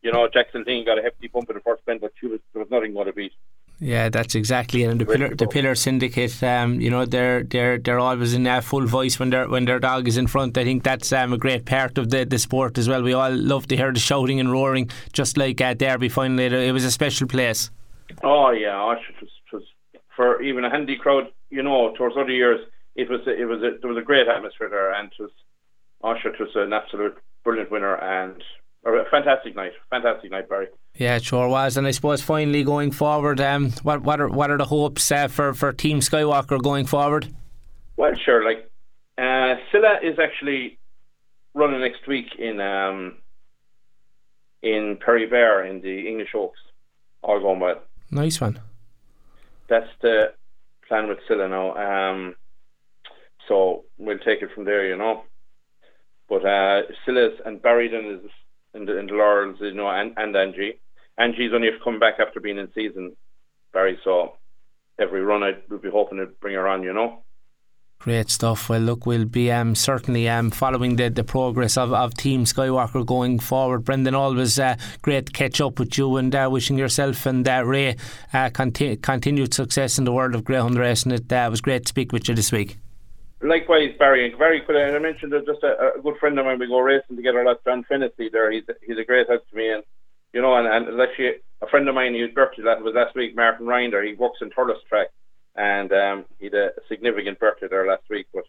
you 0.02 0.12
know 0.12 0.28
Jackson 0.28 0.64
Dean 0.64 0.86
got 0.86 1.00
a 1.00 1.02
hefty 1.02 1.28
bump 1.28 1.50
in 1.50 1.56
the 1.56 1.62
first 1.62 1.86
bend, 1.86 2.02
but 2.02 2.14
she 2.20 2.28
was 2.28 2.40
there 2.54 2.62
was 2.62 2.72
nothing 2.72 2.94
going 2.94 3.08
to 3.08 3.14
beat. 3.14 3.34
Yeah, 3.82 4.10
that's 4.10 4.36
exactly 4.36 4.84
it. 4.84 4.90
And 4.90 5.00
the 5.00 5.06
pillar, 5.06 5.34
the 5.34 5.48
pillar 5.48 5.74
syndicate, 5.74 6.44
um, 6.44 6.82
you 6.82 6.90
know, 6.90 7.06
they're 7.06 7.44
they're 7.44 7.78
they're 7.78 8.00
always 8.00 8.34
in 8.34 8.46
a 8.46 8.62
full 8.62 8.86
voice 8.86 9.18
when 9.18 9.30
their 9.30 9.48
when 9.48 9.64
their 9.64 9.80
dog 9.80 10.06
is 10.08 10.18
in 10.18 10.28
front. 10.28 10.58
I 10.58 10.66
think 10.66 10.84
that's 10.84 11.14
um, 11.14 11.32
a 11.32 11.38
great 11.38 11.66
part 11.66 11.98
of 11.98 12.10
the, 12.10 12.26
the 12.26 12.38
sport 12.40 12.78
as 12.78 12.90
well. 12.90 13.02
We 13.02 13.14
all 13.14 13.32
love 13.32 13.68
to 13.68 13.78
hear 13.78 13.94
the 13.94 14.00
shouting 14.00 14.40
and 14.42 14.52
roaring, 14.52 14.90
just 15.14 15.38
like 15.38 15.62
at 15.62 15.78
Derby 15.78 16.10
finally. 16.10 16.46
It 16.46 16.74
was 16.74 16.84
a 16.84 16.92
special 16.92 17.26
place. 17.28 17.72
Oh 18.22 18.52
yeah, 18.52 18.82
it 18.92 18.98
was, 19.22 19.30
it 19.30 19.54
was 19.54 19.64
for 20.14 20.42
even 20.42 20.66
a 20.66 20.70
handy 20.70 20.98
crowd. 20.98 21.32
You 21.50 21.64
know, 21.64 21.94
towards 21.96 22.18
other 22.18 22.32
years, 22.32 22.60
it 22.96 23.10
was 23.10 23.22
it 23.28 23.48
was 23.48 23.60
a, 23.64 23.80
there 23.80 23.90
was 23.90 23.98
a 23.98 24.06
great 24.06 24.28
atmosphere 24.28 24.68
there, 24.70 24.94
and 24.94 25.10
it 25.18 25.22
was, 25.22 25.32
it 26.04 26.40
was 26.40 26.50
an 26.56 26.74
absolute 26.74 27.18
brilliant 27.46 27.72
winner 27.72 27.96
and 27.96 28.44
a 28.86 29.06
fantastic 29.10 29.56
night, 29.56 29.74
fantastic 29.90 30.32
night, 30.32 30.50
Barry. 30.50 30.68
Yeah, 30.96 31.18
it 31.18 31.24
sure 31.24 31.48
was. 31.48 31.78
And 31.78 31.86
I 31.88 31.92
suppose 31.92 32.22
finally 32.22 32.64
going 32.64 32.92
forward, 32.92 33.40
um, 33.42 33.72
what 33.84 34.02
what 34.02 34.20
are 34.22 34.30
what 34.30 34.52
are 34.52 34.58
the 34.58 34.66
hopes 34.66 35.12
uh, 35.12 35.28
for 35.28 35.54
for 35.54 35.72
Team 35.74 36.00
Skywalker 36.00 36.62
going 36.62 36.86
forward? 36.86 37.34
Well, 37.98 38.14
sure. 38.16 38.44
Like 38.44 38.70
uh, 39.18 39.56
Silla 39.72 40.00
is 40.02 40.18
actually 40.20 40.80
running 41.54 41.82
next 41.82 42.08
week 42.08 42.28
in 42.38 42.60
um, 42.62 43.18
in 44.62 44.98
Perry 45.04 45.26
Barr 45.26 45.66
in 45.66 45.82
the 45.82 46.08
English 46.08 46.30
Oaks. 46.36 46.60
All 47.22 47.40
going 47.40 47.60
well. 47.60 47.82
Nice 48.12 48.40
one. 48.40 48.60
That's 49.68 49.90
the 50.02 50.34
plan 50.88 51.08
with 51.08 51.20
Silla 51.28 51.48
now. 51.48 51.76
Um, 51.76 52.36
so 53.48 53.84
we'll 53.98 54.20
take 54.20 54.42
it 54.42 54.50
from 54.56 54.66
there, 54.66 54.88
you 54.88 54.96
know. 54.96 55.24
But 56.30 56.46
uh, 56.46 56.84
Silla's 57.06 57.40
and 57.46 57.62
Barryden 57.62 58.22
is 58.24 58.32
in 58.74 58.86
the 58.86 58.94
the 58.94 59.14
Laurels, 59.14 59.58
you 59.62 59.74
know, 59.74 59.90
and, 59.90 60.14
and 60.18 60.36
Angie. 60.36 60.80
Angie's 61.18 61.52
only 61.54 61.70
come 61.84 62.00
back 62.00 62.16
after 62.20 62.40
being 62.40 62.58
in 62.58 62.70
season, 62.74 63.16
Barry. 63.74 64.00
So 64.04 64.38
every 65.00 65.22
run 65.22 65.44
I 65.44 65.54
would 65.70 65.82
be 65.82 65.90
hoping 65.90 66.20
to 66.20 66.28
bring 66.42 66.56
her 66.56 66.68
on, 66.68 66.84
you 66.84 66.94
know. 66.94 67.24
Great 68.00 68.30
stuff. 68.30 68.70
Well, 68.70 68.80
look, 68.80 69.06
we'll 69.06 69.26
be 69.26 69.52
um, 69.52 69.76
certainly 69.76 70.30
um, 70.30 70.52
following 70.52 70.96
the, 70.96 71.10
the 71.10 71.26
progress 71.26 71.76
of, 71.76 71.92
of 71.92 72.14
Team 72.14 72.46
Skywalker 72.46 73.06
going 73.06 73.40
forward. 73.40 73.84
Brendan, 73.84 74.16
always 74.16 74.58
uh, 74.58 74.78
great 75.02 75.26
to 75.26 75.32
catch 75.34 75.60
up 75.60 75.80
with 75.80 75.98
you 75.98 76.16
and 76.16 76.34
uh, 76.34 76.48
wishing 76.50 76.78
yourself 76.78 77.26
and 77.26 77.46
uh, 77.46 77.62
Ray 77.66 77.98
uh, 78.32 78.52
conti- 78.52 78.96
continued 78.96 79.54
success 79.54 79.98
in 79.98 80.06
the 80.06 80.14
world 80.14 80.34
of 80.34 80.46
greyhound 80.46 80.78
racing. 80.78 81.12
It 81.12 81.32
uh, 81.34 81.50
was 81.52 81.60
great 81.60 81.84
to 81.84 81.90
speak 81.90 82.14
with 82.14 82.30
you 82.30 82.36
this 82.36 82.54
week. 82.54 82.78
Likewise, 83.42 83.96
Barry. 83.98 84.28
And 84.28 84.38
very 84.38 84.62
good. 84.66 84.76
And 84.76 84.96
I 84.96 85.00
mentioned 85.00 85.34
just 85.46 85.64
a, 85.64 85.98
a, 85.98 86.02
good 86.02 86.18
friend 86.20 86.38
of 86.38 86.46
mine. 86.46 86.60
We 86.60 86.68
go 86.68 86.80
racing 86.80 87.16
together. 87.16 87.44
That's 87.46 87.64
John 87.64 87.86
Fennessy. 87.88 88.30
There, 88.32 88.52
he's 88.52 88.64
he's 88.86 88.98
a 88.98 89.06
great 89.06 89.28
help 89.30 89.48
to 89.50 89.56
me. 89.56 89.72
And 89.72 89.84
you 90.34 90.42
know, 90.42 90.56
and, 90.56 90.68
and 90.68 91.02
actually 91.02 91.40
a 91.62 91.68
friend 91.68 91.88
of 91.88 91.96
mine 91.96 92.14
whose 92.14 92.34
birthday 92.34 92.64
that 92.64 92.82
was 92.82 92.94
last 92.96 93.16
week, 93.16 93.36
Martin 93.36 93.66
Rinder. 93.66 94.06
He 94.06 94.14
works 94.14 94.40
in 94.42 94.50
Thurles 94.50 94.84
Track, 94.88 95.08
and 95.56 95.92
um, 95.94 96.26
he 96.38 96.46
had 96.46 96.54
a 96.54 96.70
significant 96.90 97.40
birthday 97.40 97.68
there 97.70 97.88
last 97.88 98.04
week. 98.10 98.28
But 98.34 98.44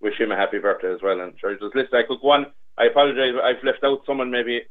wish 0.00 0.18
him 0.18 0.32
a 0.32 0.36
happy 0.36 0.58
birthday 0.58 0.92
as 0.92 1.02
well. 1.02 1.20
And 1.20 1.34
sure, 1.38 1.52
just 1.52 1.74
listen. 1.74 1.94
I 1.94 2.06
could 2.08 2.20
go 2.22 2.30
on. 2.30 2.46
I 2.78 2.86
apologise. 2.86 3.34
I've 3.42 3.62
left 3.62 3.84
out 3.84 4.06
someone 4.06 4.30
maybe. 4.30 4.62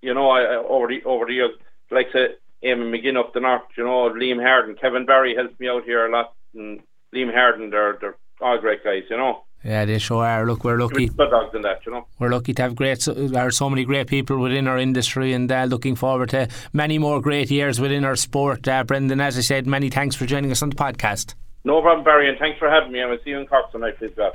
You 0.00 0.14
know, 0.14 0.30
I, 0.30 0.56
over 0.56 0.88
the 0.88 1.02
over 1.04 1.26
the 1.26 1.34
years, 1.34 1.52
like 1.92 2.08
say 2.12 2.34
Eamon 2.64 2.90
McGinn 2.90 3.18
up 3.18 3.32
the 3.34 3.40
north. 3.40 3.62
You 3.76 3.84
know, 3.84 4.10
Liam 4.10 4.42
Harden, 4.42 4.74
Kevin 4.74 5.06
Barry 5.06 5.36
helps 5.36 5.58
me 5.60 5.68
out 5.68 5.84
here 5.84 6.06
a 6.06 6.10
lot, 6.10 6.34
and 6.54 6.80
Liam 7.14 7.32
Harden, 7.32 7.70
they're 7.70 7.98
they're 8.00 8.16
all 8.42 8.58
great 8.58 8.84
guys, 8.84 9.02
you 9.08 9.16
know. 9.16 9.44
Yeah, 9.64 9.84
they 9.84 9.98
sure 9.98 10.24
are. 10.24 10.44
Look, 10.44 10.64
we're 10.64 10.78
lucky. 10.80 11.08
dogs 11.08 11.54
in 11.54 11.62
that, 11.62 11.86
you 11.86 11.92
know. 11.92 12.06
We're 12.18 12.30
lucky 12.30 12.52
to 12.54 12.62
have 12.62 12.74
great. 12.74 13.00
There 13.00 13.46
are 13.46 13.50
so 13.52 13.70
many 13.70 13.84
great 13.84 14.08
people 14.08 14.38
within 14.38 14.66
our 14.66 14.78
industry, 14.78 15.32
and 15.32 15.50
uh, 15.50 15.64
looking 15.64 15.94
forward 15.94 16.30
to 16.30 16.48
many 16.72 16.98
more 16.98 17.20
great 17.20 17.50
years 17.50 17.80
within 17.80 18.04
our 18.04 18.16
sport. 18.16 18.66
Uh, 18.66 18.82
Brendan, 18.82 19.20
as 19.20 19.38
I 19.38 19.40
said, 19.40 19.66
many 19.66 19.88
thanks 19.88 20.16
for 20.16 20.26
joining 20.26 20.50
us 20.50 20.62
on 20.62 20.70
the 20.70 20.76
podcast. 20.76 21.34
No 21.64 21.80
problem, 21.80 22.02
Barry, 22.04 22.28
and 22.28 22.38
thanks 22.38 22.58
for 22.58 22.68
having 22.68 22.90
me. 22.90 23.02
I 23.02 23.06
will 23.06 23.18
see 23.22 23.30
you 23.30 23.38
in 23.38 23.46
Cork 23.46 23.70
tonight, 23.70 23.96
please, 23.98 24.10
God. 24.16 24.32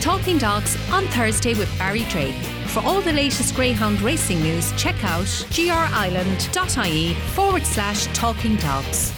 Talking 0.00 0.38
Dogs 0.38 0.78
on 0.90 1.04
Thursday 1.08 1.54
with 1.54 1.68
Barry 1.78 2.04
Drake. 2.04 2.34
For 2.68 2.80
all 2.84 3.00
the 3.00 3.12
latest 3.12 3.54
Greyhound 3.56 4.00
racing 4.00 4.40
news, 4.40 4.72
check 4.80 4.94
out 5.04 5.26
grireland.ie 5.50 7.14
forward 7.34 7.66
slash 7.66 8.06
talking 8.14 8.54
dogs. 8.56 9.12